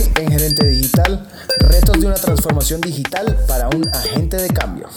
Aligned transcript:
Hoy 0.00 0.08
en 0.22 0.32
Gerente 0.32 0.66
Digital, 0.66 1.26
retos 1.58 2.00
de 2.00 2.06
una 2.06 2.14
transformación 2.14 2.80
digital 2.80 3.36
para 3.46 3.68
un 3.68 3.86
agente 3.88 4.38
de 4.38 4.48
cambio. 4.48 4.88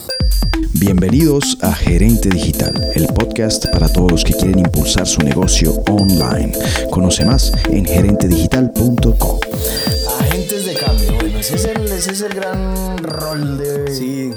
Bienvenidos 0.72 1.58
a 1.60 1.74
Gerente 1.74 2.30
Digital, 2.30 2.72
el 2.94 3.06
podcast 3.08 3.66
para 3.70 3.88
todos 3.88 4.10
los 4.10 4.24
que 4.24 4.32
quieren 4.32 4.60
impulsar 4.60 5.06
su 5.06 5.20
negocio 5.20 5.72
online. 5.90 6.52
Conoce 6.90 7.26
más 7.26 7.52
en 7.70 7.84
gerentedigital.com. 7.84 9.40
Agentes 10.20 10.64
de 10.64 10.74
cambio, 10.74 11.14
bueno, 11.20 11.38
ese 11.38 11.56
es 11.56 11.64
el, 11.66 11.82
ese 11.92 12.12
es 12.12 12.20
el 12.22 12.32
gran 12.32 12.96
rol 12.98 13.58
de, 13.58 13.94
Sí, 13.94 14.30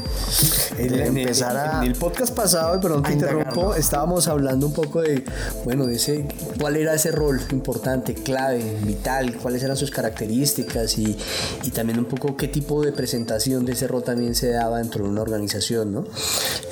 en, 0.78 1.18
empezar 1.18 1.52
en- 1.52 1.58
a... 1.58 1.84
en 1.84 1.92
el 1.92 1.98
podcast 1.98 2.34
pasado, 2.34 2.80
perdón 2.80 3.04
te 3.04 3.14
interrumpo, 3.14 3.76
estábamos 3.76 4.28
hablando 4.28 4.68
un 4.68 4.74
poco 4.74 5.02
de, 5.02 5.24
bueno, 5.66 5.86
de 5.86 5.96
ese, 5.96 6.26
cuál 6.60 6.76
era 6.76 6.94
ese 6.94 7.12
rol 7.12 7.40
importante, 7.52 8.14
clave, 8.14 8.64
vital, 8.84 9.36
cuáles 9.38 9.64
eran 9.64 9.78
sus 9.78 9.92
características 9.92 10.98
y, 10.98 11.18
y 11.64 11.72
también 11.72 12.00
un 12.00 12.06
poco 12.06 12.36
qué 12.38 12.48
tipo 12.48 12.82
de 12.84 12.92
presentación 12.92 13.66
de 13.66 13.74
ese 13.74 13.88
rol 13.88 14.04
también 14.04 14.36
se 14.36 14.50
daba 14.52 14.78
dentro 14.80 15.04
de 15.04 15.10
una 15.10 15.22
organización, 15.22 15.94
¿no? 15.94 16.04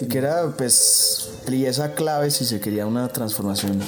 y 0.02 0.06
que 0.08 0.18
era 0.18 0.48
pues 0.58 1.30
pieza 1.46 1.94
clave 1.94 2.32
si 2.32 2.46
se 2.46 2.60
quería 2.60 2.86
una 2.86 3.08
transformación 3.08 3.80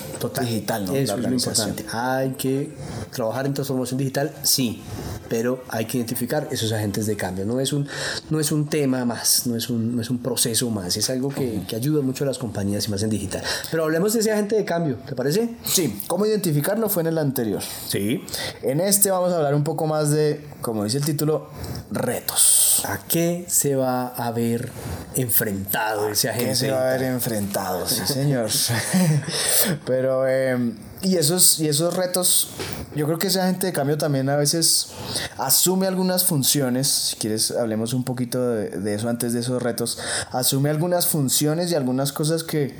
digital, 0.41 0.85
¿no? 0.85 0.95
Eso 0.95 1.17
La 1.17 1.23
es 1.23 1.29
lo 1.29 1.35
importante. 1.35 1.85
Hay 1.91 2.31
que 2.31 2.71
trabajar 3.11 3.45
en 3.45 3.53
transformación 3.53 3.97
digital, 3.97 4.33
sí, 4.43 4.81
pero 5.30 5.63
hay 5.70 5.85
que 5.85 5.97
identificar 5.97 6.47
esos 6.52 6.71
agentes 6.71 7.05
de 7.07 7.16
cambio. 7.16 7.45
No 7.45 7.59
es 7.59 7.73
un, 7.73 7.88
no 8.30 8.39
es 8.39 8.52
un 8.52 8.67
tema 8.67 9.05
más, 9.05 9.47
no 9.47 9.55
es 9.55 9.70
un, 9.70 9.95
no 9.95 10.02
es 10.02 10.09
un 10.09 10.20
proceso 10.20 10.70
más, 10.70 10.95
es 10.97 11.09
algo 11.09 11.30
que, 11.30 11.61
que 11.67 11.75
ayuda 11.75 12.02
mucho 12.02 12.23
a 12.23 12.27
las 12.27 12.38
compañías 12.38 12.88
y 12.88 12.91
más 12.91 13.03
en 13.03 13.09
digital. 13.09 13.43
Pero 13.71 13.83
hablemos 13.83 14.13
de 14.13 14.19
ese 14.19 14.31
agente 14.31 14.55
de 14.55 14.66
cambio, 14.66 14.97
¿te 15.08 15.16
parece? 15.16 15.55
Sí, 15.66 15.99
¿cómo 16.08 16.25
identificarlo? 16.25 16.89
Fue 16.89 17.02
en 17.02 17.08
el 17.08 17.17
anterior. 17.17 17.61
Sí. 17.88 18.23
En 18.61 18.80
este 18.80 19.11
vamos 19.11 19.31
a 19.33 19.38
hablar 19.38 19.55
un 19.55 19.63
poco 19.63 19.88
más 19.88 20.11
de, 20.11 20.45
como 20.61 20.83
dice 20.83 20.97
el 20.97 21.05
título, 21.05 21.49
retos. 21.91 22.84
¿A 22.86 23.00
qué 23.08 23.46
se 23.48 23.76
va 23.76 24.08
a 24.08 24.31
ver 24.31 24.72
enfrentado 25.16 26.09
ese 26.09 26.30
agente? 26.30 26.50
que 26.50 26.56
se 26.56 26.72
va 26.72 26.81
a 26.81 26.94
ver 26.94 27.03
enfrentado, 27.03 27.88
sí 27.88 28.02
señor. 28.06 28.50
Pero, 29.86 30.28
eh, 30.28 30.73
y, 31.02 31.16
esos, 31.16 31.59
y 31.59 31.67
esos 31.67 31.95
retos, 31.95 32.50
yo 32.95 33.06
creo 33.06 33.17
que 33.17 33.28
esa 33.28 33.48
gente 33.48 33.67
de 33.67 33.73
cambio 33.73 33.98
también 33.98 34.30
a 34.30 34.36
veces 34.36 34.89
asume 35.38 35.88
algunas 35.88 36.23
funciones, 36.23 36.88
si 36.88 37.16
quieres 37.16 37.52
hablemos 37.52 37.94
un 37.94 38.04
poquito 38.04 38.50
de, 38.50 38.70
de 38.70 38.94
eso 38.94 39.09
antes 39.09 39.33
de 39.33 39.39
esos 39.39 39.61
retos, 39.61 39.98
asume 40.31 40.70
algunas 40.70 41.08
funciones 41.08 41.72
y 41.72 41.76
algunas 41.76 42.11
cosas 42.11 42.44
que, 42.44 42.78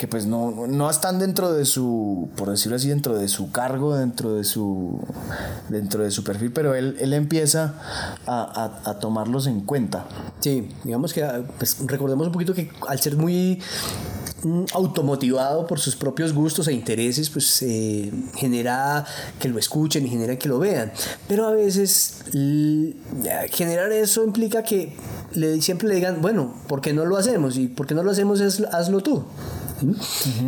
que 0.00 0.08
pues 0.08 0.24
no, 0.24 0.66
no 0.66 0.88
están 0.88 1.18
dentro 1.18 1.52
de 1.52 1.66
su, 1.66 2.30
por 2.34 2.48
decirlo 2.48 2.76
así, 2.76 2.88
dentro 2.88 3.18
de 3.18 3.28
su 3.28 3.52
cargo, 3.52 3.94
dentro 3.94 4.32
de 4.34 4.44
su, 4.44 4.98
dentro 5.68 6.02
de 6.04 6.10
su 6.10 6.24
perfil, 6.24 6.52
pero 6.54 6.74
él, 6.74 6.96
él 7.00 7.12
empieza 7.12 7.74
a, 8.26 8.80
a- 8.86 8.90
a 8.90 8.98
tomarlos 8.98 9.46
en 9.46 9.60
cuenta. 9.60 10.06
Sí, 10.40 10.70
digamos 10.84 11.12
que 11.12 11.22
pues, 11.58 11.76
recordemos 11.86 12.26
un 12.28 12.32
poquito 12.32 12.54
que 12.54 12.70
al 12.88 12.98
ser 12.98 13.16
muy 13.16 13.60
mm, 14.42 14.64
automotivado 14.72 15.66
por 15.66 15.78
sus 15.80 15.96
propios 15.96 16.32
gustos 16.32 16.66
e 16.68 16.72
intereses, 16.72 17.28
pues 17.28 17.60
eh, 17.60 18.10
genera 18.36 19.04
que 19.38 19.50
lo 19.50 19.58
escuchen 19.58 20.06
y 20.06 20.08
genera 20.08 20.38
que 20.38 20.48
lo 20.48 20.58
vean. 20.58 20.92
Pero 21.28 21.46
a 21.46 21.50
veces 21.50 22.22
generar 23.50 23.92
eso 23.92 24.24
implica 24.24 24.62
que 24.62 24.96
le, 25.32 25.60
siempre 25.60 25.88
le 25.88 25.96
digan, 25.96 26.22
bueno, 26.22 26.54
¿por 26.68 26.80
qué 26.80 26.94
no 26.94 27.04
lo 27.04 27.18
hacemos? 27.18 27.58
Y 27.58 27.68
¿por 27.68 27.86
qué 27.86 27.94
no 27.94 28.02
lo 28.02 28.12
hacemos? 28.12 28.40
Es, 28.40 28.62
hazlo 28.72 29.02
tú. 29.02 29.24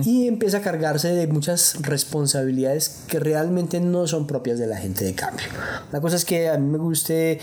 Y 0.04 0.26
empieza 0.28 0.58
a 0.58 0.60
cargarse 0.60 1.08
de 1.08 1.26
muchas 1.26 1.76
responsabilidades 1.82 3.02
que 3.08 3.18
realmente 3.20 3.80
no 3.80 4.06
son 4.06 4.26
propias 4.26 4.58
de 4.58 4.66
la 4.66 4.76
gente 4.76 5.04
de 5.04 5.14
cambio. 5.14 5.46
Una 5.90 6.00
cosa 6.00 6.16
es 6.16 6.24
que 6.24 6.48
a 6.48 6.58
mí 6.58 6.66
me 6.70 6.78
guste 6.78 7.32
eh, 7.32 7.38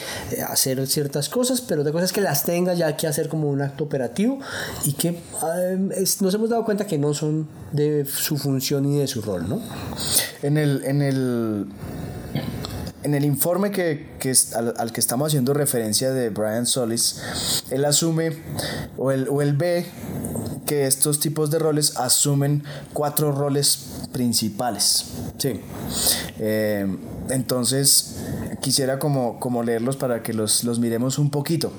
hacer 0.48 0.86
ciertas 0.88 1.30
cosas, 1.30 1.62
pero 1.62 1.82
otra 1.82 1.92
cosa 1.94 2.06
es 2.06 2.14
que 2.14 2.22
las 2.22 2.44
tenga 2.44 2.74
ya 2.74 2.96
que 2.96 3.08
hacer 3.08 3.28
como 3.30 3.50
un 3.50 3.62
acto 3.62 3.84
operativo 3.84 4.40
y 4.86 4.94
que 4.94 5.10
eh, 5.10 5.90
es- 5.98 6.22
nos 6.22 6.34
hemos 6.34 6.50
dado 6.50 6.66
cuenta 6.66 6.86
que 6.86 6.98
no 6.98 7.14
son 7.14 7.48
de 7.72 8.06
su 8.06 8.38
función 8.38 8.86
y 8.86 8.98
de 9.00 9.08
su 9.08 9.22
rol, 9.22 9.48
¿no? 9.50 9.62
En 10.42 10.58
el, 10.58 10.84
en 10.86 11.02
el, 11.02 11.66
en 13.04 13.14
el 13.16 13.26
informe 13.26 13.72
que, 13.72 14.10
que 14.20 14.34
al 14.78 14.92
que 14.92 15.00
estamos 15.00 15.28
haciendo 15.28 15.54
referencia 15.54 16.12
de 16.12 16.30
Brian 16.30 16.66
Solis, 16.66 17.64
él 17.72 17.86
asume 17.86 18.34
o 18.98 19.12
él, 19.12 19.28
o 19.30 19.42
él 19.42 19.54
ve 19.54 19.86
que 20.70 20.86
estos 20.86 21.20
tipos 21.20 21.50
de 21.50 21.58
roles 21.58 21.98
asumen 21.98 22.64
cuatro 22.94 23.32
roles 23.32 24.06
principales. 24.12 25.06
Sí. 25.40 25.62
Eh, 26.38 26.86
entonces, 27.32 28.18
quisiera 28.62 29.00
como, 29.00 29.40
como 29.40 29.64
leerlos 29.64 29.98
para 29.98 30.22
que 30.22 30.32
los, 30.32 30.64
los 30.64 30.78
miremos 30.78 31.18
un 31.18 31.32
poquito. 31.32 31.72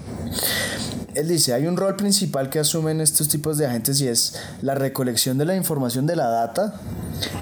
Él 1.15 1.29
dice, 1.29 1.55
hay 1.55 1.69
un 1.69 1.77
rol 1.77 1.95
principal 1.95 2.51
que 2.51 2.59
asumen 2.59 3.01
estos 3.01 3.29
tipos 3.29 3.59
de 3.59 3.67
agentes 3.67 4.01
y 4.01 4.09
es 4.09 4.35
la 4.61 4.75
recolección 4.75 5.39
de 5.39 5.45
la 5.45 5.55
información 5.55 6.09
de 6.09 6.17
la 6.17 6.27
data 6.27 6.81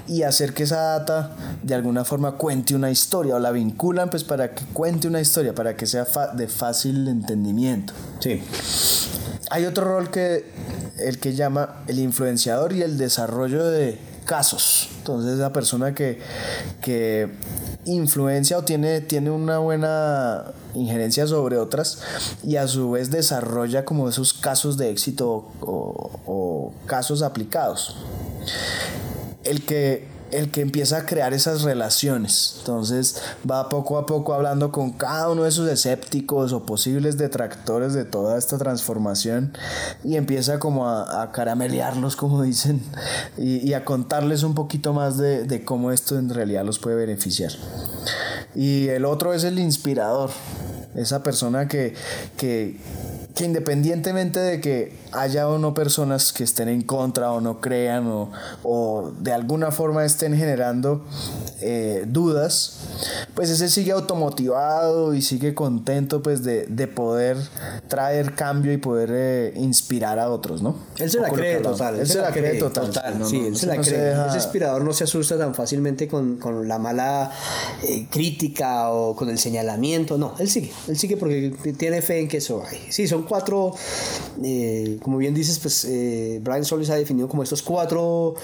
y 0.07 0.21
hacer 0.21 0.53
que 0.53 0.63
esa 0.63 0.99
data 0.99 1.31
de 1.63 1.73
alguna 1.73 2.05
forma 2.05 2.33
cuente 2.33 2.75
una 2.75 2.91
historia 2.91 3.35
o 3.35 3.39
la 3.39 3.49
vinculan 3.49 4.11
pues 4.11 4.23
para 4.23 4.53
que 4.53 4.65
cuente 4.65 5.07
una 5.07 5.19
historia, 5.19 5.55
para 5.55 5.75
que 5.75 5.87
sea 5.87 6.05
de 6.35 6.47
fácil 6.47 7.07
entendimiento. 7.07 7.93
Sí. 8.19 8.43
Hay 9.49 9.65
otro 9.65 9.85
rol 9.85 10.11
que 10.11 10.45
el 11.01 11.19
que 11.19 11.33
llama 11.33 11.83
el 11.87 11.99
influenciador 11.99 12.73
y 12.73 12.81
el 12.81 12.97
desarrollo 12.97 13.65
de 13.65 13.97
casos. 14.25 14.89
Entonces 14.99 15.33
esa 15.33 15.51
persona 15.51 15.95
que, 15.95 16.19
que 16.81 17.29
influencia 17.85 18.59
o 18.59 18.63
tiene, 18.63 19.01
tiene 19.01 19.31
una 19.31 19.57
buena 19.57 20.53
injerencia 20.75 21.25
sobre 21.25 21.57
otras 21.57 21.99
y 22.43 22.57
a 22.57 22.67
su 22.67 22.91
vez 22.91 23.09
desarrolla 23.09 23.85
como 23.85 24.07
esos 24.07 24.33
casos 24.33 24.77
de 24.77 24.91
éxito 24.91 25.49
o, 25.61 26.11
o 26.27 26.73
casos 26.85 27.23
aplicados. 27.23 27.95
El 29.43 29.65
que 29.65 30.18
el 30.31 30.51
que 30.51 30.61
empieza 30.61 30.97
a 30.97 31.05
crear 31.05 31.33
esas 31.33 31.63
relaciones. 31.63 32.55
Entonces 32.59 33.21
va 33.49 33.69
poco 33.69 33.97
a 33.97 34.05
poco 34.05 34.33
hablando 34.33 34.71
con 34.71 34.91
cada 34.91 35.29
uno 35.29 35.43
de 35.43 35.49
esos 35.49 35.69
escépticos 35.69 36.53
o 36.53 36.65
posibles 36.65 37.17
detractores 37.17 37.93
de 37.93 38.05
toda 38.05 38.37
esta 38.37 38.57
transformación 38.57 39.53
y 40.03 40.15
empieza 40.15 40.59
como 40.59 40.87
a, 40.87 41.21
a 41.21 41.31
caramelearlos, 41.31 42.15
como 42.15 42.41
dicen, 42.43 42.81
y, 43.37 43.57
y 43.67 43.73
a 43.73 43.85
contarles 43.85 44.43
un 44.43 44.55
poquito 44.55 44.93
más 44.93 45.17
de, 45.17 45.43
de 45.43 45.63
cómo 45.63 45.91
esto 45.91 46.17
en 46.17 46.29
realidad 46.29 46.63
los 46.63 46.79
puede 46.79 46.95
beneficiar. 46.95 47.51
Y 48.55 48.87
el 48.87 49.05
otro 49.05 49.33
es 49.33 49.43
el 49.43 49.59
inspirador, 49.59 50.31
esa 50.95 51.23
persona 51.23 51.67
que, 51.67 51.93
que, 52.35 52.79
que 53.35 53.45
independientemente 53.45 54.39
de 54.39 54.59
que 54.59 54.97
haya 55.11 55.47
o 55.47 55.57
no 55.57 55.73
personas 55.73 56.31
que 56.33 56.43
estén 56.43 56.67
en 56.69 56.81
contra 56.81 57.31
o 57.31 57.41
no 57.41 57.61
crean 57.61 58.07
o, 58.07 58.31
o 58.63 59.11
de 59.19 59.31
alguna 59.33 59.71
forma 59.71 60.05
estén 60.05 60.35
generando 60.35 61.03
eh, 61.61 62.03
dudas, 62.07 62.79
pues 63.33 63.49
ese 63.49 63.69
sigue 63.69 63.91
automotivado 63.91 65.13
y 65.13 65.21
sigue 65.21 65.53
contento 65.53 66.21
pues 66.21 66.43
de, 66.43 66.65
de 66.67 66.87
poder 66.87 67.37
traer 67.87 68.35
cambio 68.35 68.71
y 68.71 68.77
poder 68.77 69.09
eh, 69.13 69.53
inspirar 69.55 70.19
a 70.19 70.29
otros, 70.29 70.61
¿no? 70.61 70.75
Él 70.97 71.09
se 71.09 71.19
la 71.19 71.29
cree 71.29 71.57
total. 71.57 71.99
Él 71.99 72.07
se 72.07 72.19
la 72.21 72.31
cree 72.31 72.59
total. 72.59 73.19
No, 73.19 73.27
sí, 73.27 73.39
no, 73.39 73.45
él 73.47 73.51
no 73.53 73.57
se 73.57 73.65
la 73.65 73.77
cree. 73.77 73.99
deja- 73.99 74.27
Ese 74.27 74.37
inspirador 74.37 74.83
no 74.83 74.93
se 74.93 75.03
asusta 75.05 75.37
tan 75.37 75.55
fácilmente 75.55 76.07
con, 76.07 76.37
con 76.37 76.67
la 76.67 76.77
mala 76.79 77.31
eh, 77.83 78.07
crítica 78.09 78.91
o 78.91 79.15
con 79.15 79.29
el 79.29 79.37
señalamiento. 79.39 80.17
No, 80.17 80.33
él 80.39 80.49
sigue. 80.49 80.71
Él 80.87 80.97
sigue 80.97 81.17
porque 81.17 81.53
tiene 81.77 82.01
fe 82.01 82.19
en 82.19 82.27
que 82.27 82.37
eso 82.37 82.63
hay. 82.69 82.79
Sí, 82.89 83.07
son 83.07 83.23
cuatro, 83.23 83.73
eh, 84.43 84.98
como 85.01 85.17
bien 85.17 85.33
dices, 85.33 85.59
pues 85.59 85.85
eh, 85.85 86.39
Brian 86.43 86.65
Solis 86.65 86.89
ha 86.89 86.95
definido 86.95 87.27
como 87.27 87.43
estos 87.43 87.61
cuatro 87.61 88.35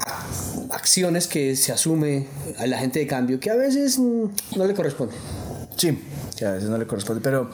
ac- 0.00 0.70
acciones 0.72 1.26
que 1.26 1.56
se 1.56 1.72
asume 1.72 2.26
a 2.58 2.66
la 2.66 2.78
gente 2.78 2.98
de 3.00 3.06
cambio 3.06 3.40
que 3.40 3.50
a 3.50 3.56
veces 3.56 3.98
mm, 3.98 4.24
no 4.56 4.66
le 4.66 4.74
corresponde. 4.74 5.14
Sí, 5.76 5.98
que 6.36 6.44
a 6.46 6.52
veces 6.52 6.68
no 6.70 6.78
le 6.78 6.86
corresponde, 6.86 7.20
pero, 7.20 7.50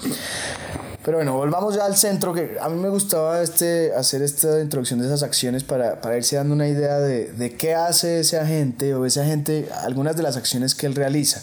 pero 1.05 1.17
bueno, 1.19 1.35
volvamos 1.35 1.75
ya 1.75 1.85
al 1.87 1.97
centro, 1.97 2.35
que 2.35 2.56
a 2.61 2.69
mí 2.69 2.79
me 2.81 2.88
gustaba 2.91 3.41
este, 3.43 3.93
hacer 3.94 4.20
esta 4.23 4.61
introducción 4.61 5.00
de 5.00 5.06
esas 5.06 5.23
acciones 5.23 5.64
para, 5.64 6.00
para 6.00 6.17
irse 6.17 6.37
dando 6.37 6.55
una 6.55 6.69
idea 6.69 6.99
de, 6.99 7.32
de 7.32 7.55
qué 7.55 7.75
hace 7.75 8.20
ese 8.20 8.38
agente 8.38 8.94
o 8.94 9.06
ese 9.06 9.20
agente, 9.23 9.69
algunas 9.82 10.14
de 10.17 10.23
las 10.23 10.37
acciones 10.37 10.75
que 10.75 10.87
él 10.87 10.94
realiza. 10.94 11.41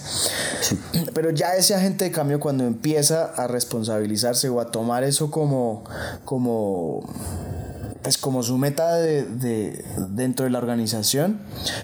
Pero 1.14 1.32
ya 1.32 1.56
ese 1.56 1.74
agente 1.74 2.06
de 2.06 2.12
cambio 2.12 2.40
cuando 2.40 2.66
empieza 2.66 3.26
a 3.26 3.48
responsabilizarse 3.48 4.48
o 4.50 4.60
a 4.60 4.70
tomar 4.72 5.04
eso 5.04 5.32
como, 5.32 5.84
como 6.26 7.02
pues 8.04 8.18
como 8.18 8.42
su 8.44 8.58
meta 8.58 8.96
de, 8.96 9.24
de- 9.24 9.84
dentro 10.12 10.46
de 10.46 10.50
la 10.52 10.60
organización, 10.60 11.40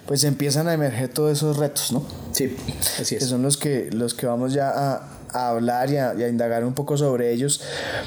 pues 0.06 0.24
empiezan 0.24 0.68
a 0.70 0.74
emerger 0.74 1.10
todos 1.10 1.32
esos 1.34 1.58
retos, 1.58 1.92
¿no? 1.92 2.04
Sí, 2.32 2.56
así 3.02 3.18
que 3.18 3.24
es. 3.24 3.30
son 3.30 3.42
los 3.42 3.58
que, 3.58 3.90
los 3.92 4.14
que 4.14 4.26
vamos 4.28 4.54
ya 4.54 4.70
a, 4.70 5.10
hablar 5.34 5.90
y 5.90 5.98
a, 5.98 6.28
indagar 6.28 6.64
un 6.64 6.74
poco 6.74 6.98
sobre 6.98 7.32
ellos, 7.32 7.62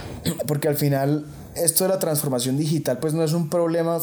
porque 0.47 0.69
al 0.69 0.77
final 0.77 1.25
esto 1.55 1.85
de 1.85 1.91
la 1.91 1.99
transformación 1.99 2.59
digital 2.59 2.99
pues 2.99 3.15
no 3.15 3.25
es 3.25 3.33
un 3.33 3.49
problema 3.49 3.99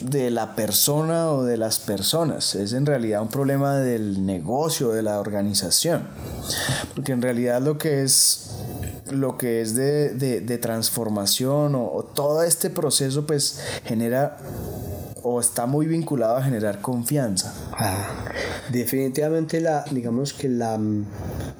de 0.00 0.30
la 0.30 0.54
persona 0.54 1.32
o 1.32 1.42
de 1.42 1.56
las 1.56 1.80
personas, 1.80 2.54
es 2.54 2.72
en 2.72 2.86
realidad 2.86 3.20
un 3.22 3.28
problema 3.28 3.78
del 3.78 4.24
negocio, 4.24 4.90
de 4.90 5.02
la 5.02 5.18
organización. 5.18 6.06
Porque 6.94 7.12
en 7.12 7.22
realidad 7.22 7.60
lo 7.60 7.78
que 7.78 8.02
es 8.02 8.50
lo 9.10 9.38
que 9.38 9.62
es 9.62 9.74
de, 9.74 10.10
de, 10.10 10.58
transformación 10.58 11.74
o 11.74 12.04
todo 12.14 12.42
este 12.42 12.68
proceso 12.68 13.26
pues 13.26 13.58
genera 13.84 14.36
o 15.28 15.40
está 15.40 15.66
muy 15.66 15.86
vinculado 15.86 16.36
a 16.36 16.42
generar 16.42 16.80
confianza. 16.80 17.54
Ah, 17.72 18.24
definitivamente 18.70 19.60
la, 19.60 19.84
digamos 19.90 20.32
que 20.32 20.48
la, 20.48 20.78
mm, 20.78 21.06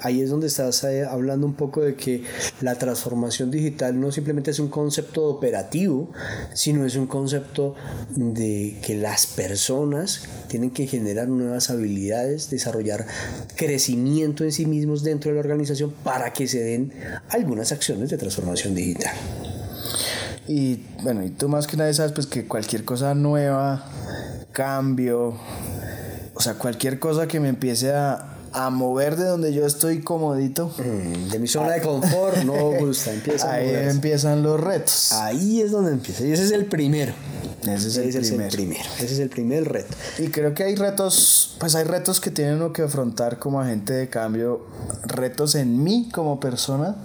ahí 0.01 0.23
es 0.23 0.31
donde 0.31 0.47
estás 0.47 0.85
eh, 0.85 1.05
hablando 1.05 1.47
un 1.47 1.55
poco 1.55 1.83
de 1.83 1.95
que 1.95 2.25
la 2.61 2.77
transformación 2.77 3.51
digital 3.51 4.01
no 4.01 4.11
simplemente 4.11 4.51
es 4.51 4.59
un 4.59 4.69
concepto 4.69 5.25
operativo, 5.27 6.11
sino 6.55 6.85
es 6.85 6.97
un 6.97 7.07
concepto 7.07 7.75
de 8.11 8.79
que 8.85 8.97
las 8.97 9.27
personas 9.27 10.23
tienen 10.49 10.71
que 10.71 10.87
generar 10.87 11.29
nuevas 11.29 11.71
habilidades, 11.71 12.51
desarrollar 12.51 13.07
crecimiento 13.57 14.45
en 14.45 14.53
sí 14.53 14.67
mismos 14.67 15.03
dentro 15.03 15.31
de 15.31 15.35
la 15.35 15.41
organización 15.41 15.93
para 16.03 16.33
que 16.33 16.49
se 16.49 16.61
den 16.61 16.93
algunas 17.29 17.73
acciones 17.73 18.11
de 18.11 18.19
transformación 18.19 18.75
digital. 18.75 19.15
Y 20.49 20.83
bueno, 21.03 21.23
y 21.25 21.31
tú 21.31 21.49
más 21.49 21.67
que 21.67 21.77
nadie 21.77 21.93
sabes 21.93 22.13
pues 22.13 22.27
que 22.27 22.47
cualquier 22.47 22.85
cosa 22.85 23.15
nueva, 23.15 23.85
cambio, 24.53 25.35
o 26.35 26.41
sea, 26.41 26.55
cualquier 26.55 26.99
cosa 26.99 27.29
que 27.29 27.39
me 27.39 27.51
empiece 27.51 27.93
a, 27.93 28.39
a 28.53 28.71
mover 28.71 29.17
de 29.17 29.25
donde 29.25 29.53
yo 29.53 29.67
estoy 29.67 30.01
comodito. 30.01 30.73
Mm, 30.79 31.29
de 31.31 31.39
mi 31.39 31.49
zona 31.49 31.73
de 31.73 31.83
confort 31.83 32.39
no 32.45 32.55
gusta, 32.81 33.13
empieza 33.13 33.53
Ahí 33.53 33.75
empiezan 33.75 34.43
los 34.43 34.61
retos. 34.61 35.13
Ahí 35.13 35.61
es 35.61 35.71
donde 35.71 35.93
empieza. 35.93 36.25
Y 36.25 36.33
ese 36.33 36.45
es 36.45 36.53
el 36.53 36.67
primero. 36.67 37.13
Ese 37.63 37.89
es, 37.89 38.15
el, 38.15 38.49
primero. 38.49 38.89
Ese 38.97 39.15
es 39.15 39.19
el 39.19 39.29
primer 39.29 39.71
reto. 39.71 39.95
Y 40.19 40.29
creo 40.29 40.55
que 40.55 40.63
hay 40.63 40.75
retos, 40.77 41.57
pues 41.59 41.75
hay 41.75 41.85
retos 41.85 42.21
que 42.21 42.31
tienen 42.31 42.55
uno 42.55 42.73
que 42.73 42.83
afrontar 42.83 43.39
como 43.39 43.61
agente 43.61 43.93
de 43.93 44.09
cambio, 44.09 44.67
retos 45.03 45.55
en 45.55 45.83
mí 45.83 46.09
como 46.13 46.41
persona 46.41 46.97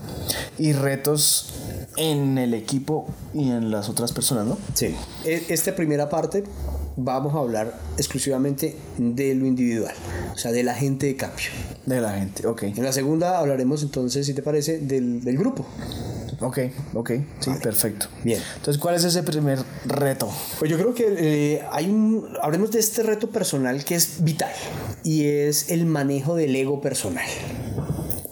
y 0.57 0.73
retos 0.73 1.49
en 1.97 2.37
el 2.37 2.53
equipo 2.53 3.07
y 3.33 3.49
en 3.49 3.71
las 3.71 3.89
otras 3.89 4.11
personas, 4.11 4.45
¿no? 4.45 4.57
Sí. 4.73 4.95
E, 5.25 5.45
esta 5.49 5.75
primera 5.75 6.09
parte 6.09 6.43
vamos 6.95 7.33
a 7.33 7.39
hablar 7.39 7.79
exclusivamente 7.97 8.75
de 8.97 9.35
lo 9.35 9.45
individual, 9.45 9.95
o 10.33 10.37
sea, 10.37 10.51
de 10.51 10.63
la 10.63 10.75
gente 10.75 11.07
de 11.07 11.15
cambio. 11.15 11.45
De 11.85 11.99
la 11.99 12.13
gente, 12.13 12.47
ok. 12.47 12.63
En 12.63 12.83
la 12.83 12.93
segunda 12.93 13.39
hablaremos 13.39 13.83
entonces, 13.83 14.25
si 14.25 14.33
te 14.33 14.41
parece, 14.41 14.79
del, 14.79 15.23
del 15.23 15.37
grupo. 15.37 15.65
Ok, 16.39 16.59
ok, 16.93 17.11
sí, 17.39 17.51
perfecto. 17.61 18.07
Bien. 18.23 18.41
Entonces, 18.57 18.77
¿cuál 18.81 18.95
es 18.95 19.03
ese 19.05 19.23
primer 19.23 19.59
reto? 19.85 20.29
Pues 20.59 20.69
yo 20.69 20.77
creo 20.77 20.93
que 20.93 21.05
eh, 21.17 21.63
hay 21.71 21.89
un, 21.89 22.27
hablemos 22.41 22.71
de 22.71 22.79
este 22.79 23.01
reto 23.03 23.29
personal 23.29 23.85
que 23.85 23.95
es 23.95 24.23
vital 24.23 24.51
y 25.03 25.25
es 25.25 25.69
el 25.69 25.85
manejo 25.85 26.35
del 26.35 26.55
ego 26.55 26.81
personal. 26.81 27.25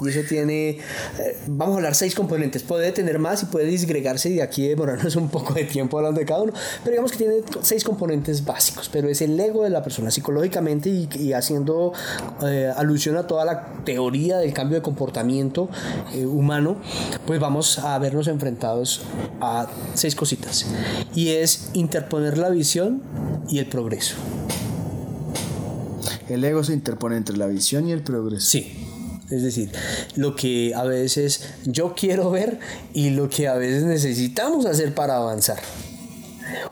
Y 0.01 0.09
eso 0.09 0.21
tiene, 0.27 0.69
eh, 0.69 1.37
vamos 1.47 1.75
a 1.75 1.77
hablar 1.77 1.95
seis 1.95 2.15
componentes. 2.15 2.63
Puede 2.63 2.91
tener 2.91 3.19
más 3.19 3.43
y 3.43 3.45
puede 3.47 3.65
disgregarse 3.65 4.29
y 4.29 4.35
de 4.35 4.41
aquí 4.41 4.67
demorarnos 4.67 5.15
un 5.17 5.29
poco 5.29 5.53
de 5.53 5.63
tiempo 5.65 5.97
hablando 5.97 6.19
de 6.19 6.25
cada 6.25 6.41
uno. 6.41 6.53
Pero 6.83 6.91
digamos 6.91 7.11
que 7.11 7.17
tiene 7.17 7.35
seis 7.61 7.83
componentes 7.83 8.43
básicos. 8.45 8.89
Pero 8.89 9.09
es 9.09 9.21
el 9.21 9.39
ego 9.39 9.63
de 9.63 9.69
la 9.69 9.83
persona 9.83 10.11
psicológicamente 10.11 10.89
y, 10.89 11.33
haciendo 11.33 11.93
eh, 12.43 12.71
alusión 12.75 13.15
a 13.17 13.27
toda 13.27 13.45
la 13.45 13.67
teoría 13.85 14.37
del 14.37 14.53
cambio 14.53 14.77
de 14.77 14.81
comportamiento 14.81 15.69
eh, 16.13 16.25
humano, 16.25 16.77
pues 17.25 17.39
vamos 17.39 17.79
a 17.79 17.97
vernos 17.99 18.27
enfrentados 18.27 19.01
a 19.39 19.67
seis 19.93 20.15
cositas. 20.15 20.65
Y 21.15 21.29
es 21.29 21.69
interponer 21.73 22.37
la 22.37 22.49
visión 22.49 23.01
y 23.49 23.59
el 23.59 23.67
progreso. 23.67 24.15
El 26.29 26.43
ego 26.43 26.63
se 26.63 26.73
interpone 26.73 27.17
entre 27.17 27.35
la 27.37 27.47
visión 27.47 27.87
y 27.87 27.91
el 27.91 28.01
progreso. 28.03 28.49
Sí. 28.49 28.90
Es 29.31 29.43
decir, 29.43 29.69
lo 30.15 30.35
que 30.35 30.73
a 30.75 30.83
veces 30.83 31.45
yo 31.65 31.93
quiero 31.95 32.29
ver 32.31 32.59
y 32.93 33.11
lo 33.11 33.29
que 33.29 33.47
a 33.47 33.55
veces 33.55 33.83
necesitamos 33.83 34.65
hacer 34.65 34.93
para 34.93 35.17
avanzar. 35.17 35.59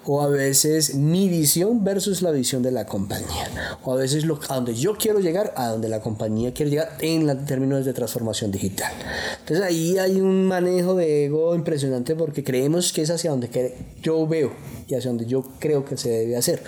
O 0.05 0.21
a 0.21 0.27
veces 0.27 0.95
mi 0.95 1.29
visión 1.29 1.83
versus 1.83 2.21
la 2.21 2.31
visión 2.31 2.63
de 2.63 2.71
la 2.71 2.85
compañía. 2.85 3.77
O 3.83 3.93
a 3.93 3.95
veces 3.95 4.25
lo, 4.25 4.39
a 4.49 4.55
donde 4.55 4.75
yo 4.75 4.95
quiero 4.97 5.19
llegar, 5.19 5.53
a 5.55 5.67
donde 5.67 5.89
la 5.89 6.01
compañía 6.01 6.53
quiere 6.53 6.71
llegar 6.71 6.97
en 6.99 7.45
términos 7.45 7.85
de 7.85 7.93
transformación 7.93 8.51
digital. 8.51 8.91
Entonces 9.39 9.65
ahí 9.65 9.97
hay 9.97 10.21
un 10.21 10.45
manejo 10.45 10.95
de 10.95 11.25
ego 11.25 11.55
impresionante 11.55 12.15
porque 12.15 12.43
creemos 12.43 12.93
que 12.93 13.01
es 13.01 13.09
hacia 13.09 13.31
donde 13.31 13.75
yo 14.01 14.27
veo 14.27 14.53
y 14.87 14.95
hacia 14.95 15.09
donde 15.09 15.25
yo 15.25 15.43
creo 15.59 15.85
que 15.85 15.97
se 15.97 16.09
debe 16.09 16.37
hacer 16.37 16.63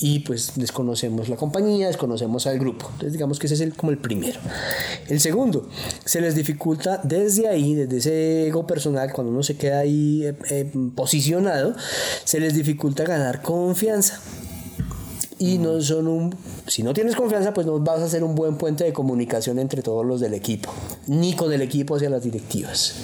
y 0.00 0.20
pues 0.20 0.52
desconocemos 0.56 1.28
la 1.28 1.36
compañía, 1.36 1.86
desconocemos 1.86 2.46
al 2.46 2.58
grupo. 2.58 2.86
Entonces 2.92 3.12
digamos 3.12 3.38
que 3.38 3.46
ese 3.46 3.54
es 3.54 3.60
el, 3.60 3.74
como 3.74 3.90
el 3.92 3.98
primero. 3.98 4.38
El 5.08 5.20
segundo, 5.20 5.68
se 6.04 6.20
les 6.20 6.34
dificulta 6.34 7.00
desde 7.02 7.48
ahí, 7.48 7.74
desde 7.74 7.96
ese 7.96 8.46
ego 8.48 8.66
personal, 8.66 9.12
cuando 9.12 9.32
uno 9.32 9.42
se 9.42 9.56
queda 9.56 9.78
ahí 9.78 10.24
eh, 10.24 10.36
eh, 10.50 10.70
posicionado, 10.94 11.74
se 12.34 12.40
les 12.40 12.52
dificulta 12.52 13.04
ganar 13.04 13.42
confianza 13.42 14.18
y 15.44 15.58
no 15.58 15.80
son 15.80 16.08
un 16.08 16.34
si 16.66 16.82
no 16.82 16.94
tienes 16.94 17.14
confianza 17.16 17.52
pues 17.52 17.66
no 17.66 17.78
vas 17.80 18.00
a 18.00 18.08
ser 18.08 18.24
un 18.24 18.34
buen 18.34 18.56
puente 18.56 18.84
de 18.84 18.92
comunicación 18.92 19.58
entre 19.58 19.82
todos 19.82 20.04
los 20.04 20.20
del 20.20 20.32
equipo 20.32 20.70
ni 21.06 21.34
con 21.34 21.52
el 21.52 21.60
equipo 21.60 21.96
hacia 21.96 22.08
las 22.08 22.22
directivas. 22.22 22.94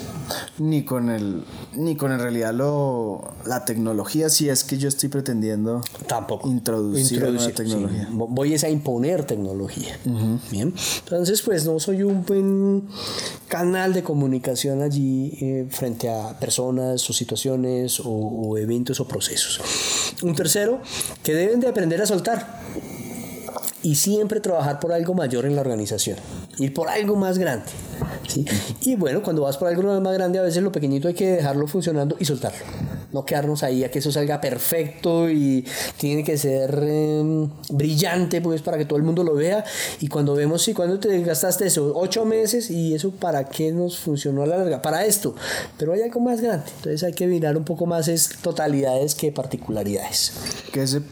Ni 0.58 0.84
con 0.84 1.10
el 1.10 1.44
ni 1.76 1.96
con 1.96 2.12
en 2.12 2.20
realidad 2.20 2.54
lo 2.54 3.32
la 3.44 3.64
tecnología 3.64 4.30
si 4.30 4.48
es 4.48 4.64
que 4.64 4.78
yo 4.78 4.88
estoy 4.88 5.08
pretendiendo 5.08 5.82
tampoco. 6.06 6.48
introducir, 6.48 7.20
tecnología. 7.54 8.08
voy 8.10 8.54
a 8.54 8.68
imponer 8.68 9.24
tecnología. 9.24 9.98
Bien. 10.50 10.72
Entonces 11.04 11.42
pues 11.42 11.66
no 11.66 11.78
soy 11.78 12.02
un 12.02 12.24
buen 12.24 12.88
canal 13.48 13.92
de 13.92 14.02
comunicación 14.02 14.82
allí 14.82 15.36
eh, 15.40 15.66
frente 15.70 16.08
a 16.08 16.38
personas 16.38 17.08
o 17.10 17.12
situaciones 17.12 18.00
o 18.04 18.56
eventos 18.56 19.00
o 19.00 19.08
procesos. 19.08 19.60
Un 20.22 20.34
tercero 20.34 20.80
que 21.22 21.34
deben 21.34 21.60
de 21.60 21.68
aprender 21.68 22.00
a 22.00 22.06
soltar 22.06 22.29
y 23.82 23.94
siempre 23.94 24.40
trabajar 24.40 24.80
por 24.80 24.92
algo 24.92 25.14
mayor 25.14 25.46
en 25.46 25.54
la 25.54 25.62
organización, 25.62 26.16
ir 26.58 26.74
por 26.74 26.88
algo 26.88 27.16
más 27.16 27.38
grande. 27.38 27.66
Y 28.82 28.96
bueno, 28.96 29.22
cuando 29.22 29.42
vas 29.42 29.56
por 29.56 29.68
algo 29.68 30.00
más 30.00 30.14
grande, 30.14 30.38
a 30.38 30.42
veces 30.42 30.62
lo 30.62 30.70
pequeñito 30.70 31.08
hay 31.08 31.14
que 31.14 31.32
dejarlo 31.32 31.66
funcionando 31.66 32.16
y 32.18 32.24
soltarlo. 32.24 32.64
No 33.12 33.24
quedarnos 33.24 33.62
ahí 33.62 33.84
a 33.84 33.90
que 33.90 33.98
eso 33.98 34.12
salga 34.12 34.40
perfecto 34.40 35.28
y 35.30 35.64
tiene 35.96 36.24
que 36.24 36.38
ser 36.38 36.82
em, 36.82 37.48
brillante 37.70 38.40
pues 38.40 38.62
para 38.62 38.78
que 38.78 38.84
todo 38.84 38.98
el 38.98 39.04
mundo 39.04 39.24
lo 39.24 39.34
vea. 39.34 39.64
Y 40.00 40.08
cuando 40.08 40.34
vemos, 40.34 40.62
si 40.62 40.74
cuando 40.74 40.98
te 40.98 41.20
gastaste 41.22 41.66
eso, 41.66 41.92
ocho 41.94 42.24
meses 42.24 42.70
y 42.70 42.94
eso 42.94 43.10
para 43.10 43.44
qué 43.44 43.72
nos 43.72 43.98
funcionó 43.98 44.42
a 44.42 44.46
la 44.46 44.58
larga, 44.58 44.82
para 44.82 45.04
esto. 45.04 45.34
Pero 45.78 45.92
hay 45.92 46.02
algo 46.02 46.20
más 46.20 46.40
grande. 46.40 46.66
Entonces 46.76 47.02
hay 47.02 47.12
que 47.12 47.26
mirar 47.26 47.56
un 47.56 47.64
poco 47.64 47.86
más 47.86 48.08
es 48.08 48.30
totalidades 48.42 49.14
que 49.14 49.32
particularidades. 49.32 50.32
Que, 50.72 50.82
ese, 50.82 51.02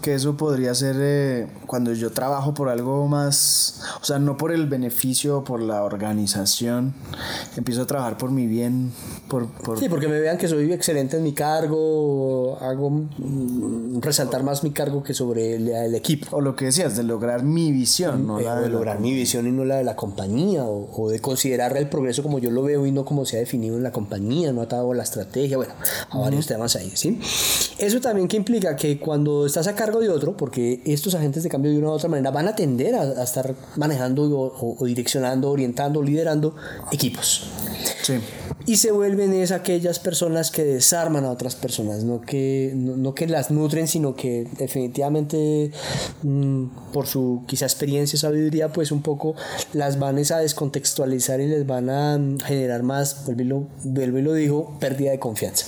que 0.00 0.14
eso 0.14 0.36
podría 0.36 0.74
ser 0.74 0.96
eh, 0.98 1.46
cuando 1.66 1.92
yo 1.92 2.10
trabajo 2.10 2.54
por 2.54 2.68
algo 2.68 3.06
más, 3.08 3.82
o 4.00 4.04
sea, 4.04 4.18
no 4.18 4.36
por 4.36 4.52
el 4.52 4.66
beneficio, 4.66 5.44
por 5.44 5.60
la 5.60 5.82
organización, 5.84 6.94
empiezo 7.56 7.82
a 7.82 7.86
trabajar 7.86 8.16
por 8.18 8.30
mi 8.30 8.46
bien, 8.46 8.92
por, 9.28 9.48
por... 9.48 9.78
Sí, 9.78 9.88
porque 9.88 10.08
me 10.08 10.20
vean 10.20 10.38
que 10.38 10.48
soy 10.48 10.72
excelente 10.72 11.16
en 11.16 11.22
mi 11.22 11.32
cargo, 11.42 12.56
hago 12.60 12.88
mm, 12.90 14.00
resaltar 14.00 14.44
más 14.44 14.62
mi 14.62 14.70
cargo 14.70 15.02
que 15.02 15.12
sobre 15.12 15.56
el, 15.56 15.94
equipo. 15.96 16.36
O 16.36 16.40
lo 16.40 16.54
que 16.54 16.66
decías, 16.66 16.96
de 16.96 17.02
lograr 17.02 17.42
mi 17.42 17.72
visión, 17.72 18.28
no 18.28 18.38
eh, 18.38 18.44
la 18.44 18.60
de, 18.60 18.68
lograr 18.68 19.00
mi 19.00 19.12
visión 19.12 19.48
y 19.48 19.50
no 19.50 19.64
la 19.64 19.78
de 19.78 19.84
la 19.84 19.96
compañía, 19.96 20.64
o, 20.64 21.10
de 21.10 21.18
considerar 21.18 21.76
el 21.76 21.88
progreso 21.88 22.22
como 22.22 22.38
yo 22.38 22.52
lo 22.52 22.62
veo 22.62 22.86
y 22.86 22.92
no 22.92 23.04
como 23.04 23.26
se 23.26 23.38
ha 23.38 23.40
definido 23.40 23.76
en 23.76 23.82
la 23.82 23.90
compañía, 23.90 24.52
no 24.52 24.60
atado 24.60 24.92
a 24.92 24.94
la 24.94 25.02
estrategia, 25.02 25.56
bueno, 25.56 25.72
a 26.10 26.18
varios 26.18 26.46
temas 26.46 26.76
ahí, 26.76 26.92
¿sí? 26.94 27.18
Eso 27.78 28.00
también 28.00 28.28
que 28.28 28.36
implica 28.36 28.76
que 28.76 29.00
cuando 29.00 29.44
estás 29.44 29.66
a 29.66 29.74
cargo 29.74 29.98
de 29.98 30.10
otro, 30.10 30.36
porque 30.36 30.80
estos 30.84 31.16
agentes 31.16 31.42
de 31.42 31.48
cambio 31.48 31.72
de 31.72 31.78
una 31.78 31.88
u 31.88 31.92
otra 31.92 32.08
manera 32.08 32.30
van 32.30 32.46
a 32.46 32.54
tender 32.54 32.94
a, 32.94 33.20
estar 33.20 33.52
manejando 33.74 34.22
o, 34.30 34.84
direccionando, 34.84 35.50
orientando, 35.50 36.02
liderando 36.02 36.54
equipos. 36.92 37.50
Y 38.66 38.76
se 38.76 38.92
vuelven 38.92 39.32
es 39.32 39.50
aquellas 39.50 39.98
personas 39.98 40.50
que 40.50 40.64
desarman 40.64 41.24
a 41.24 41.30
otras 41.30 41.56
personas, 41.56 42.04
no 42.04 42.20
que, 42.20 42.72
no, 42.74 43.14
que 43.14 43.26
las 43.26 43.50
nutren, 43.50 43.88
sino 43.88 44.14
que 44.14 44.46
definitivamente 44.56 45.72
mm, 46.22 46.66
por 46.92 47.06
su 47.06 47.42
quizá 47.46 47.64
experiencia 47.64 48.16
y 48.16 48.20
sabiduría, 48.20 48.72
pues 48.72 48.92
un 48.92 49.02
poco 49.02 49.34
las 49.72 49.98
van 49.98 50.18
a 50.18 50.38
descontextualizar 50.38 51.40
y 51.40 51.48
les 51.48 51.66
van 51.66 51.90
a 51.90 52.18
mm, 52.18 52.38
generar 52.40 52.82
más, 52.82 53.26
vuelvo 53.26 54.18
y 54.18 54.22
lo 54.22 54.34
dijo, 54.34 54.76
pérdida 54.78 55.10
de 55.10 55.18
confianza. 55.18 55.66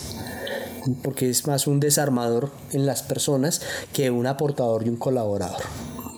Porque 1.03 1.31
es 1.31 1.47
más 1.47 1.67
un 1.67 1.81
desarmador 1.81 2.51
en 2.73 2.87
las 2.87 3.03
personas 3.03 3.63
que 3.93 4.11
un 4.11 4.27
aportador 4.27 4.87
y 4.87 4.91
un 4.91 4.97
colaborador 4.97 5.63